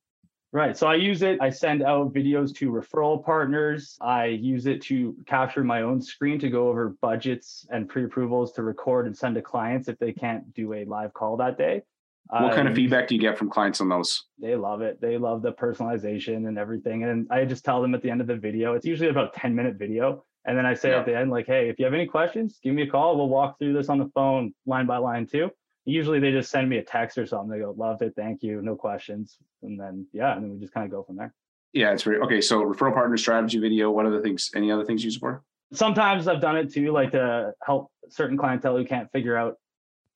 Right. 0.51 0.75
So 0.75 0.87
I 0.87 0.95
use 0.95 1.21
it. 1.21 1.39
I 1.39 1.51
send 1.51 1.83
out 1.83 2.11
videos 2.11 2.51
to 2.55 2.71
referral 2.71 3.23
partners. 3.23 3.99
I 4.01 4.25
use 4.25 4.65
it 4.65 4.81
to 4.83 5.15
capture 5.27 5.63
my 5.63 5.83
own 5.83 6.01
screen 6.01 6.39
to 6.39 6.49
go 6.49 6.69
over 6.69 6.95
budgets 7.01 7.67
and 7.69 7.87
pre 7.87 8.05
approvals 8.05 8.51
to 8.53 8.63
record 8.63 9.05
and 9.05 9.15
send 9.15 9.35
to 9.35 9.43
clients 9.43 9.89
if 9.89 9.99
they 9.99 10.11
can't 10.11 10.51
do 10.55 10.73
a 10.73 10.85
live 10.85 11.13
call 11.13 11.37
that 11.37 11.59
day. 11.59 11.83
What 12.29 12.55
kind 12.55 12.67
of 12.67 12.71
um, 12.71 12.75
feedback 12.75 13.07
do 13.07 13.15
you 13.15 13.21
get 13.21 13.37
from 13.37 13.49
clients 13.49 13.81
on 13.81 13.89
those? 13.89 14.25
they 14.41 14.55
love 14.55 14.81
it. 14.81 14.99
They 14.99 15.17
love 15.17 15.41
the 15.41 15.53
personalization 15.53 16.47
and 16.47 16.57
everything. 16.57 17.03
And 17.03 17.27
I 17.31 17.45
just 17.45 17.63
tell 17.63 17.81
them 17.81 17.93
at 17.93 18.01
the 18.01 18.09
end 18.09 18.21
of 18.21 18.27
the 18.27 18.35
video, 18.35 18.73
it's 18.73 18.85
usually 18.85 19.09
about 19.09 19.35
a 19.35 19.39
10 19.39 19.53
minute 19.55 19.75
video. 19.75 20.23
And 20.45 20.57
then 20.57 20.65
I 20.65 20.73
say 20.73 20.89
Yeah. 20.89 20.99
at 20.99 21.05
the 21.05 21.15
end, 21.17 21.31
like, 21.31 21.47
hey, 21.47 21.69
if 21.69 21.79
you 21.79 21.85
have 21.85 21.93
any 21.93 22.05
questions, 22.05 22.59
give 22.63 22.73
me 22.73 22.83
a 22.83 22.87
call. 22.87 23.15
We'll 23.17 23.29
walk 23.29 23.57
through 23.59 23.73
this 23.73 23.89
on 23.89 23.99
the 23.99 24.09
phone 24.13 24.53
line 24.65 24.85
by 24.85 24.97
line 24.97 25.25
too. 25.27 25.49
Usually 25.85 26.19
they 26.19 26.31
just 26.31 26.49
send 26.49 26.67
me 26.69 26.77
a 26.77 26.83
text 26.83 27.17
or 27.17 27.25
something. 27.27 27.49
They 27.49 27.59
go, 27.59 27.73
loved 27.77 28.01
it. 28.01 28.13
Thank 28.15 28.41
you. 28.43 28.61
No 28.61 28.75
questions. 28.75 29.37
And 29.61 29.79
then, 29.79 30.07
yeah, 30.13 30.33
and 30.35 30.43
then 30.43 30.51
we 30.51 30.59
just 30.59 30.73
kind 30.73 30.85
of 30.85 30.91
go 30.91 31.03
from 31.03 31.15
there. 31.15 31.33
Yeah, 31.73 31.91
it's 31.91 32.03
very 32.03 32.19
okay. 32.21 32.41
So 32.41 32.63
referral 32.63 32.93
partner 32.93 33.17
strategy 33.17 33.59
video. 33.59 33.91
What 33.91 34.05
other 34.05 34.21
things? 34.21 34.49
Any 34.55 34.71
other 34.71 34.85
things 34.85 35.03
you 35.03 35.11
for? 35.11 35.43
Sometimes 35.73 36.27
I've 36.27 36.41
done 36.41 36.57
it 36.57 36.71
too, 36.73 36.91
like 36.91 37.11
to 37.11 37.51
help 37.63 37.91
certain 38.09 38.37
clientele 38.37 38.77
who 38.77 38.85
can't 38.85 39.11
figure 39.11 39.35
out 39.35 39.57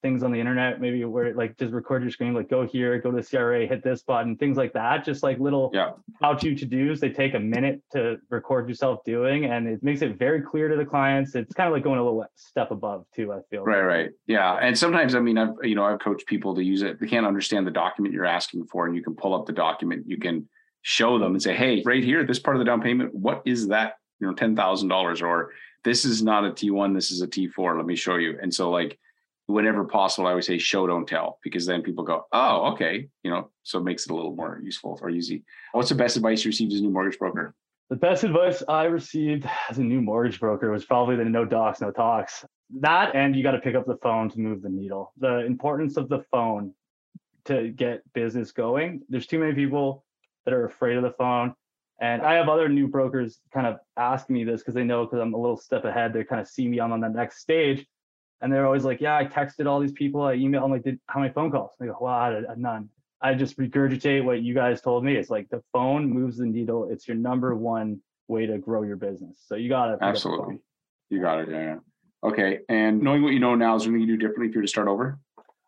things 0.01 0.23
on 0.23 0.31
the 0.31 0.39
internet, 0.39 0.79
maybe 0.79 1.03
where 1.05 1.33
like 1.33 1.57
just 1.57 1.73
record 1.73 2.01
your 2.01 2.12
screen, 2.12 2.33
like 2.33 2.49
go 2.49 2.65
here, 2.65 2.97
go 2.99 3.12
to 3.12 3.21
CRA, 3.23 3.65
hit 3.67 3.83
this 3.83 4.01
button, 4.01 4.35
things 4.38 4.57
like 4.57 4.73
that. 4.73 5.03
Just 5.03 5.23
like 5.23 5.39
little 5.39 5.69
Yeah. 5.73 5.91
how 6.21 6.33
to 6.33 6.55
to 6.55 6.65
dos. 6.65 6.99
They 6.99 7.09
take 7.09 7.33
a 7.33 7.39
minute 7.39 7.81
to 7.91 8.17
record 8.29 8.67
yourself 8.69 9.03
doing, 9.03 9.45
and 9.45 9.67
it 9.67 9.83
makes 9.83 10.01
it 10.01 10.17
very 10.17 10.41
clear 10.41 10.67
to 10.69 10.75
the 10.75 10.85
clients. 10.85 11.35
It's 11.35 11.53
kind 11.53 11.67
of 11.67 11.73
like 11.73 11.83
going 11.83 11.99
a 11.99 12.03
little 12.03 12.25
step 12.35 12.71
above 12.71 13.05
too. 13.15 13.33
I 13.33 13.39
feel. 13.49 13.63
Right, 13.63 13.81
right. 13.81 14.09
Yeah. 14.27 14.53
And 14.55 14.77
sometimes, 14.77 15.15
I 15.15 15.19
mean, 15.19 15.38
I've, 15.38 15.53
you 15.63 15.75
know, 15.75 15.83
I've 15.85 15.99
coached 15.99 16.25
people 16.27 16.55
to 16.55 16.63
use 16.63 16.81
it. 16.81 16.99
They 16.99 17.07
can't 17.07 17.25
understand 17.25 17.67
the 17.67 17.71
document 17.71 18.13
you're 18.13 18.25
asking 18.25 18.65
for, 18.67 18.85
and 18.85 18.95
you 18.95 19.03
can 19.03 19.15
pull 19.15 19.33
up 19.33 19.45
the 19.45 19.53
document. 19.53 20.05
You 20.07 20.17
can 20.17 20.47
show 20.81 21.19
them 21.19 21.33
and 21.33 21.41
say, 21.41 21.55
hey, 21.55 21.83
right 21.85 22.03
here, 22.03 22.23
this 22.25 22.39
part 22.39 22.55
of 22.55 22.59
the 22.59 22.65
down 22.65 22.81
payment, 22.81 23.13
what 23.13 23.41
is 23.45 23.67
that? 23.67 23.95
You 24.21 24.27
know, 24.27 24.33
$10,000 24.33 25.21
or 25.21 25.51
this 25.83 26.03
is 26.03 26.21
not 26.23 26.45
a 26.45 26.51
T1, 26.51 26.93
this 26.93 27.12
is 27.12 27.21
a 27.21 27.27
T4. 27.27 27.77
Let 27.77 27.85
me 27.85 27.95
show 27.95 28.15
you. 28.15 28.38
And 28.41 28.53
so, 28.53 28.69
like, 28.69 28.97
whenever 29.49 29.83
possible, 29.83 30.27
I 30.27 30.35
would 30.35 30.43
say 30.43 30.57
show, 30.59 30.85
don't 30.85 31.07
tell, 31.07 31.39
because 31.43 31.65
then 31.65 31.81
people 31.81 32.03
go, 32.03 32.25
oh, 32.31 32.71
okay. 32.73 33.07
You 33.23 33.31
know, 33.31 33.49
so 33.63 33.79
it 33.79 33.83
makes 33.83 34.05
it 34.05 34.12
a 34.12 34.15
little 34.15 34.35
more 34.35 34.59
useful 34.63 34.99
or 35.01 35.09
easy. 35.09 35.43
What's 35.71 35.89
the 35.89 35.95
best 35.95 36.15
advice 36.15 36.45
you 36.45 36.49
received 36.49 36.71
as 36.71 36.79
a 36.79 36.83
new 36.83 36.91
mortgage 36.91 37.17
broker? 37.17 37.55
The 37.89 37.95
best 37.95 38.23
advice 38.23 38.62
I 38.67 38.83
received 38.83 39.49
as 39.67 39.79
a 39.79 39.83
new 39.83 40.01
mortgage 40.01 40.39
broker 40.39 40.69
was 40.69 40.85
probably 40.85 41.15
the 41.15 41.25
no 41.25 41.45
docs, 41.45 41.81
no 41.81 41.89
talks. 41.89 42.45
That 42.79 43.15
and 43.15 43.35
you 43.35 43.41
got 43.41 43.53
to 43.53 43.59
pick 43.59 43.73
up 43.73 43.88
the 43.88 43.97
phone 43.97 44.29
to 44.29 44.39
move 44.39 44.62
the 44.62 44.69
needle. 44.69 45.13
The 45.17 45.43
importance 45.45 45.97
of 45.97 46.07
the 46.07 46.23
phone 46.29 46.75
to 47.45 47.69
get 47.69 48.03
business 48.13 48.51
going. 48.51 49.01
There's 49.09 49.25
too 49.25 49.39
many 49.39 49.55
people 49.55 50.05
that 50.45 50.53
are 50.53 50.65
afraid 50.65 50.97
of 50.97 51.03
the 51.03 51.13
phone. 51.17 51.55
And 51.99 52.21
I 52.21 52.35
have 52.35 52.47
other 52.47 52.69
new 52.69 52.88
brokers 52.88 53.39
kind 53.51 53.65
of 53.65 53.77
asking 53.97 54.35
me 54.35 54.43
this 54.43 54.62
because 54.62 54.75
they 54.75 54.83
know 54.83 55.05
because 55.05 55.19
I'm 55.19 55.33
a 55.33 55.38
little 55.38 55.57
step 55.57 55.85
ahead. 55.85 56.13
They 56.13 56.23
kind 56.23 56.39
of 56.39 56.47
see 56.47 56.67
me 56.67 56.77
on, 56.77 56.91
on 56.91 57.01
the 57.01 57.09
next 57.09 57.39
stage. 57.39 57.88
And 58.41 58.52
they're 58.52 58.65
always 58.65 58.86
like, 58.86 59.02
yeah, 59.02 59.17
I 59.17 59.25
texted 59.25 59.67
all 59.67 59.80
these 59.80 59.91
people. 59.91 60.23
I 60.23 60.36
emailed. 60.38 60.63
I'm 60.63 60.71
like, 60.71 60.84
did 60.84 60.99
how 61.08 61.19
many 61.19 61.34
phone 61.34 61.52
calls? 61.52 61.71
They 61.80 61.88
go, 61.88 61.97
well, 61.99 62.13
I 62.13 62.32
had 62.32 62.58
none. 62.58 62.89
I 63.21 63.34
just 63.34 63.58
regurgitate 63.58 64.23
what 64.23 64.41
you 64.41 64.54
guys 64.54 64.82
told 64.82 65.04
me. 65.04 65.15
It's 65.15 65.30
like 65.30 65.49
the 65.49 65.62
phone 65.73 66.10
moves 66.10 66.38
the 66.38 66.45
needle. 66.45 66.89
It's 66.89 67.08
your 67.08 67.17
number 67.17 67.54
one 67.54 68.02
way 68.30 68.45
to 68.45 68.58
grow 68.58 68.84
your 68.84 68.95
business. 68.95 69.39
So 69.45 69.56
you 69.56 69.73
up 69.73 69.99
the 69.99 70.06
Absolutely. 70.06 70.60
You 71.10 71.21
got 71.21 71.39
it. 71.39 71.49
Yeah. 71.49 71.62
yeah. 71.62 71.75
Okay. 72.23 72.60
And 72.69 73.02
knowing 73.02 73.23
what 73.23 73.34
you 73.34 73.39
know 73.39 73.56
now, 73.56 73.75
is 73.75 73.84
there 73.84 73.91
anything 73.91 74.08
you 74.08 74.17
do 74.17 74.28
differently 74.28 74.47
if 74.47 74.54
you 74.54 74.60
were 74.60 74.63
to 74.63 74.69
start 74.69 74.88
over? 74.88 75.19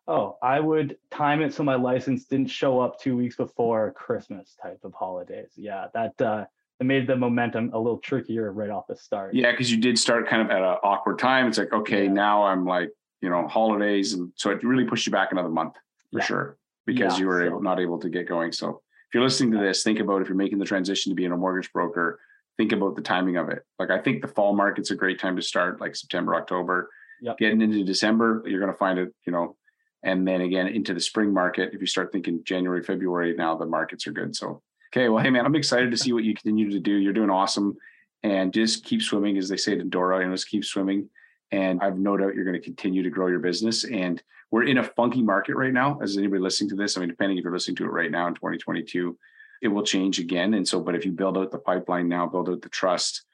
Oh, 0.08 0.36
I 0.42 0.58
would 0.58 0.96
time 1.10 1.42
it 1.42 1.54
so 1.54 1.62
my 1.62 1.76
license 1.76 2.24
didn't 2.24 2.48
show 2.48 2.80
up 2.80 2.98
two 2.98 3.16
weeks 3.16 3.36
before 3.36 3.92
Christmas 3.92 4.56
type 4.60 4.80
of 4.82 4.94
holidays. 4.94 5.52
Yeah, 5.56 5.86
that 5.94 6.20
uh, 6.20 6.46
it 6.82 6.84
made 6.84 7.06
the 7.06 7.14
momentum 7.14 7.70
a 7.72 7.78
little 7.78 7.98
trickier 7.98 8.52
right 8.52 8.68
off 8.68 8.88
the 8.88 8.96
start. 8.96 9.34
Yeah, 9.34 9.52
because 9.52 9.70
you 9.70 9.76
did 9.80 9.96
start 9.96 10.28
kind 10.28 10.42
of 10.42 10.50
at 10.50 10.58
an 10.62 10.76
awkward 10.82 11.16
time. 11.20 11.46
It's 11.46 11.58
like, 11.58 11.72
okay, 11.72 12.04
Yeah. 12.06 12.12
now 12.12 12.42
I'm 12.42 12.64
like, 12.66 12.90
you 13.20 13.30
know, 13.30 13.46
holidays, 13.46 14.14
and 14.14 14.32
so 14.34 14.50
it 14.50 14.64
really 14.64 14.84
pushed 14.84 15.06
you 15.06 15.12
back 15.12 15.30
another 15.30 15.48
month 15.48 15.74
for 16.10 16.18
Yeah. 16.18 16.24
sure 16.24 16.58
because 16.84 17.14
Yeah, 17.14 17.20
you 17.20 17.26
were 17.28 17.38
so- 17.40 17.46
able, 17.46 17.62
not 17.62 17.78
able 17.78 18.00
to 18.00 18.08
get 18.08 18.26
going. 18.26 18.50
So 18.50 18.82
if 19.08 19.14
you're 19.14 19.22
listening 19.22 19.52
to 19.52 19.58
this, 19.58 19.84
think 19.84 20.00
about 20.00 20.22
if 20.22 20.28
you're 20.28 20.36
making 20.36 20.58
the 20.58 20.64
transition 20.64 21.10
to 21.10 21.14
being 21.14 21.30
a 21.30 21.36
mortgage 21.36 21.72
broker, 21.72 22.18
think 22.56 22.72
about 22.72 22.96
the 22.96 23.02
timing 23.02 23.36
of 23.36 23.48
it. 23.48 23.62
Like 23.78 23.90
I 23.90 23.98
think 24.00 24.22
the 24.22 24.28
fall 24.28 24.56
market's 24.56 24.90
a 24.90 24.96
great 24.96 25.20
time 25.20 25.36
to 25.36 25.42
start, 25.42 25.80
like 25.80 25.94
September, 25.94 26.34
October. 26.34 26.90
Yep. 27.20 27.38
Getting 27.38 27.60
into 27.60 27.84
December, 27.84 28.42
you're 28.44 28.58
going 28.58 28.72
to 28.72 28.76
find 28.76 28.98
it, 28.98 29.14
you 29.24 29.32
know, 29.32 29.54
and 30.02 30.26
then 30.26 30.40
again 30.40 30.66
into 30.66 30.92
the 30.92 31.00
spring 31.00 31.32
market. 31.32 31.72
If 31.72 31.80
you 31.80 31.86
start 31.86 32.10
thinking 32.10 32.42
January, 32.42 32.82
February, 32.82 33.36
now 33.36 33.54
the 33.56 33.66
markets 33.66 34.08
are 34.08 34.12
good. 34.12 34.34
So 34.34 34.60
okay, 34.92 35.08
well, 35.08 35.22
hey 35.22 35.30
man, 35.30 35.46
I'm 35.46 35.54
excited 35.54 35.90
to 35.90 35.96
see 35.96 36.12
what 36.12 36.24
you 36.24 36.34
continue 36.34 36.70
to 36.70 36.80
do. 36.80 36.92
You're 36.92 37.12
doing 37.12 37.30
awesome, 37.30 37.76
and 38.22 38.52
just 38.52 38.84
keep 38.84 39.02
swimming, 39.02 39.38
as 39.38 39.48
they 39.48 39.56
say 39.56 39.74
to 39.74 39.84
Dora. 39.84 40.20
and 40.20 40.32
just 40.32 40.48
keep 40.48 40.64
swimming. 40.64 41.08
And 41.50 41.80
I've 41.82 41.98
no 41.98 42.16
doubt 42.16 42.34
you're 42.34 42.44
going 42.44 42.58
to 42.58 42.64
continue 42.64 43.02
to 43.02 43.10
grow 43.10 43.26
your 43.26 43.38
business. 43.38 43.84
And 43.84 44.22
we're 44.50 44.64
in 44.64 44.78
a 44.78 44.84
funky 44.84 45.22
market 45.22 45.54
right 45.54 45.72
now. 45.72 45.98
As 46.00 46.16
anybody 46.16 46.40
listening 46.40 46.70
to 46.70 46.76
this, 46.76 46.96
I 46.96 47.00
mean, 47.00 47.10
depending 47.10 47.36
if 47.36 47.44
you're 47.44 47.52
listening 47.52 47.76
to 47.76 47.84
it 47.84 47.90
right 47.90 48.10
now 48.10 48.26
in 48.26 48.34
2022, 48.34 49.18
it 49.60 49.68
will 49.68 49.82
change 49.82 50.18
again. 50.18 50.54
And 50.54 50.66
so, 50.66 50.80
but 50.80 50.94
if 50.94 51.04
you 51.04 51.12
build 51.12 51.36
out 51.36 51.50
the 51.50 51.58
pipeline 51.58 52.08
now, 52.08 52.26
build 52.26 52.48
out 52.48 52.62
the 52.62 52.70
trust, 52.70 53.24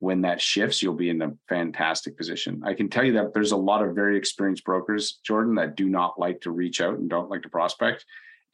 when 0.00 0.22
that 0.22 0.40
shifts, 0.40 0.82
you'll 0.82 0.94
be 0.94 1.10
in 1.10 1.22
a 1.22 1.32
fantastic 1.48 2.16
position. 2.16 2.62
I 2.64 2.74
can 2.74 2.88
tell 2.88 3.04
you 3.04 3.12
that 3.14 3.32
there's 3.32 3.52
a 3.52 3.56
lot 3.56 3.82
of 3.82 3.94
very 3.94 4.18
experienced 4.18 4.64
brokers, 4.64 5.18
Jordan, 5.24 5.54
that 5.54 5.76
do 5.76 5.88
not 5.88 6.18
like 6.18 6.40
to 6.42 6.50
reach 6.50 6.80
out 6.80 6.98
and 6.98 7.08
don't 7.08 7.30
like 7.30 7.42
to 7.42 7.48
prospect. 7.48 8.04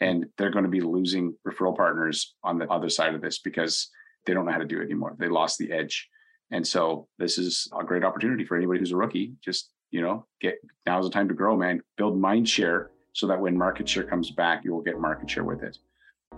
And 0.01 0.27
they're 0.37 0.51
going 0.51 0.65
to 0.65 0.71
be 0.71 0.81
losing 0.81 1.35
referral 1.47 1.77
partners 1.77 2.35
on 2.45 2.59
the 2.59 2.69
other 2.71 2.89
side 2.89 3.15
of 3.15 3.21
this 3.21 3.39
because 3.41 3.91
they 4.27 4.35
don't 4.35 4.47
know 4.47 4.53
how 4.53 4.59
to 4.59 4.65
do 4.65 4.81
it 4.81 4.85
anymore. 4.85 5.17
They 5.19 5.29
lost 5.29 5.59
the 5.59 5.73
edge. 5.73 6.09
And 6.51 6.67
so 6.67 7.09
this 7.19 7.37
is 7.37 7.69
a 7.79 7.85
great 7.85 8.05
opportunity 8.05 8.45
for 8.45 8.57
anybody 8.57 8.79
who's 8.79 8.93
a 8.93 8.97
rookie. 8.97 9.33
Just, 9.45 9.71
you 9.91 10.01
know, 10.01 10.27
get 10.41 10.57
now's 10.87 11.05
the 11.05 11.11
time 11.11 11.29
to 11.29 11.35
grow, 11.35 11.57
man. 11.57 11.83
Build 11.97 12.19
mind 12.19 12.49
share 12.49 12.91
so 13.13 13.27
that 13.27 13.41
when 13.41 13.57
market 13.57 13.89
share 13.89 14.05
comes 14.05 14.31
back, 14.31 14.65
you 14.65 14.73
will 14.73 14.83
get 14.83 14.99
market 15.01 15.29
share 15.29 15.45
with 15.45 15.63
it. 15.63 15.77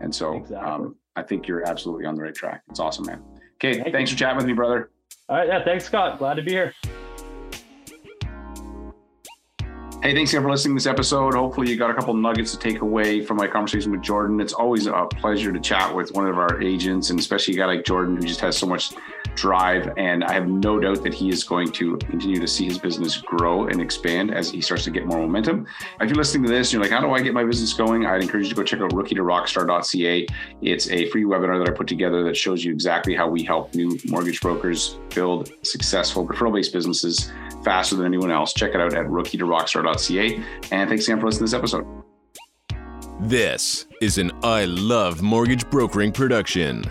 And 0.01 0.15
so 0.15 0.37
exactly. 0.37 0.57
um, 0.57 0.97
I 1.17 1.23
think 1.23 1.47
you're 1.47 1.69
absolutely 1.69 2.07
on 2.07 2.15
the 2.15 2.23
right 2.23 2.35
track. 2.35 2.63
It's 2.71 2.81
awesome, 2.81 3.07
man. 3.07 3.23
Okay, 3.57 3.81
Thank 3.81 3.93
thanks 3.93 4.11
you. 4.11 4.17
for 4.17 4.21
chatting 4.21 4.39
with 4.39 4.47
me, 4.47 4.55
brother. 4.55 4.91
All 5.29 5.37
right. 5.37 5.49
Yeah. 5.49 5.63
Thanks, 5.65 5.85
Scott. 5.85 6.19
Glad 6.19 6.35
to 6.35 6.43
be 6.43 6.53
here. 6.53 6.75
Hey, 10.03 10.15
thanks 10.15 10.33
again 10.33 10.45
for 10.45 10.51
listening 10.51 10.79
to 10.79 10.83
this 10.83 10.87
episode. 10.87 11.35
Hopefully, 11.35 11.69
you 11.69 11.77
got 11.77 11.91
a 11.91 11.95
couple 11.95 12.15
nuggets 12.15 12.53
to 12.53 12.59
take 12.59 12.81
away 12.81 13.23
from 13.23 13.37
my 13.37 13.47
conversation 13.47 13.93
with 13.93 14.01
Jordan. 14.01 14.41
It's 14.41 14.55
always 14.55 14.87
a 14.87 15.07
pleasure 15.11 15.53
to 15.53 15.61
chat 15.61 15.95
with 15.95 16.15
one 16.15 16.27
of 16.27 16.39
our 16.39 16.63
agents, 16.63 17.11
and 17.11 17.19
especially 17.19 17.53
a 17.53 17.59
guy 17.59 17.67
like 17.67 17.85
Jordan 17.85 18.17
who 18.17 18.23
just 18.23 18.41
has 18.41 18.57
so 18.57 18.67
much 18.67 18.95
drive. 19.35 19.93
And 19.97 20.25
I 20.25 20.33
have 20.33 20.49
no 20.49 20.79
doubt 20.79 21.03
that 21.03 21.15
he 21.15 21.29
is 21.29 21.45
going 21.45 21.73
to 21.73 21.97
continue 21.99 22.41
to 22.41 22.49
see 22.49 22.67
his 22.67 22.79
business 22.79 23.17
grow 23.19 23.67
and 23.67 23.81
expand 23.81 24.33
as 24.33 24.51
he 24.51 24.61
starts 24.61 24.85
to 24.85 24.91
get 24.91 25.07
more 25.07 25.19
momentum. 25.19 25.67
If 26.01 26.09
you're 26.09 26.17
listening 26.17 26.45
to 26.45 26.51
this 26.51 26.69
and 26.69 26.75
you're 26.75 26.83
like, 26.83 26.91
how 26.91 27.01
do 27.01 27.13
I 27.13 27.21
get 27.21 27.35
my 27.35 27.45
business 27.45 27.73
going? 27.73 28.07
I'd 28.07 28.23
encourage 28.23 28.45
you 28.45 28.51
to 28.51 28.57
go 28.57 28.63
check 28.63 28.81
out 28.81 28.93
rookie 28.93 29.15
to 29.15 29.23
rockstar.ca. 29.23 30.27
It's 30.63 30.91
a 30.91 31.09
free 31.11 31.25
webinar 31.25 31.65
that 31.65 31.73
I 31.73 31.77
put 31.77 31.87
together 31.87 32.23
that 32.25 32.37
shows 32.37 32.65
you 32.65 32.73
exactly 32.73 33.15
how 33.15 33.29
we 33.29 33.43
help 33.43 33.75
new 33.75 33.99
mortgage 34.09 34.41
brokers 34.41 34.99
build 35.15 35.53
successful 35.63 36.27
referral 36.27 36.55
based 36.55 36.73
businesses 36.73 37.33
faster 37.65 37.97
than 37.97 38.07
anyone 38.07 38.31
else. 38.31 38.53
Check 38.53 38.75
it 38.75 38.81
out 38.81 38.95
at 38.95 39.09
rookie 39.09 39.39
to 39.39 39.45
rockstar.ca. 39.45 40.43
And 40.71 40.89
thanks 40.89 41.07
again 41.07 41.21
for 41.21 41.27
listening 41.27 41.49
to 41.49 41.51
this 41.51 41.55
episode. 41.55 41.87
This 43.21 43.87
is 44.01 44.17
an 44.17 44.33
I 44.43 44.65
Love 44.65 45.21
Mortgage 45.21 45.69
Brokering 45.69 46.11
production. 46.11 46.85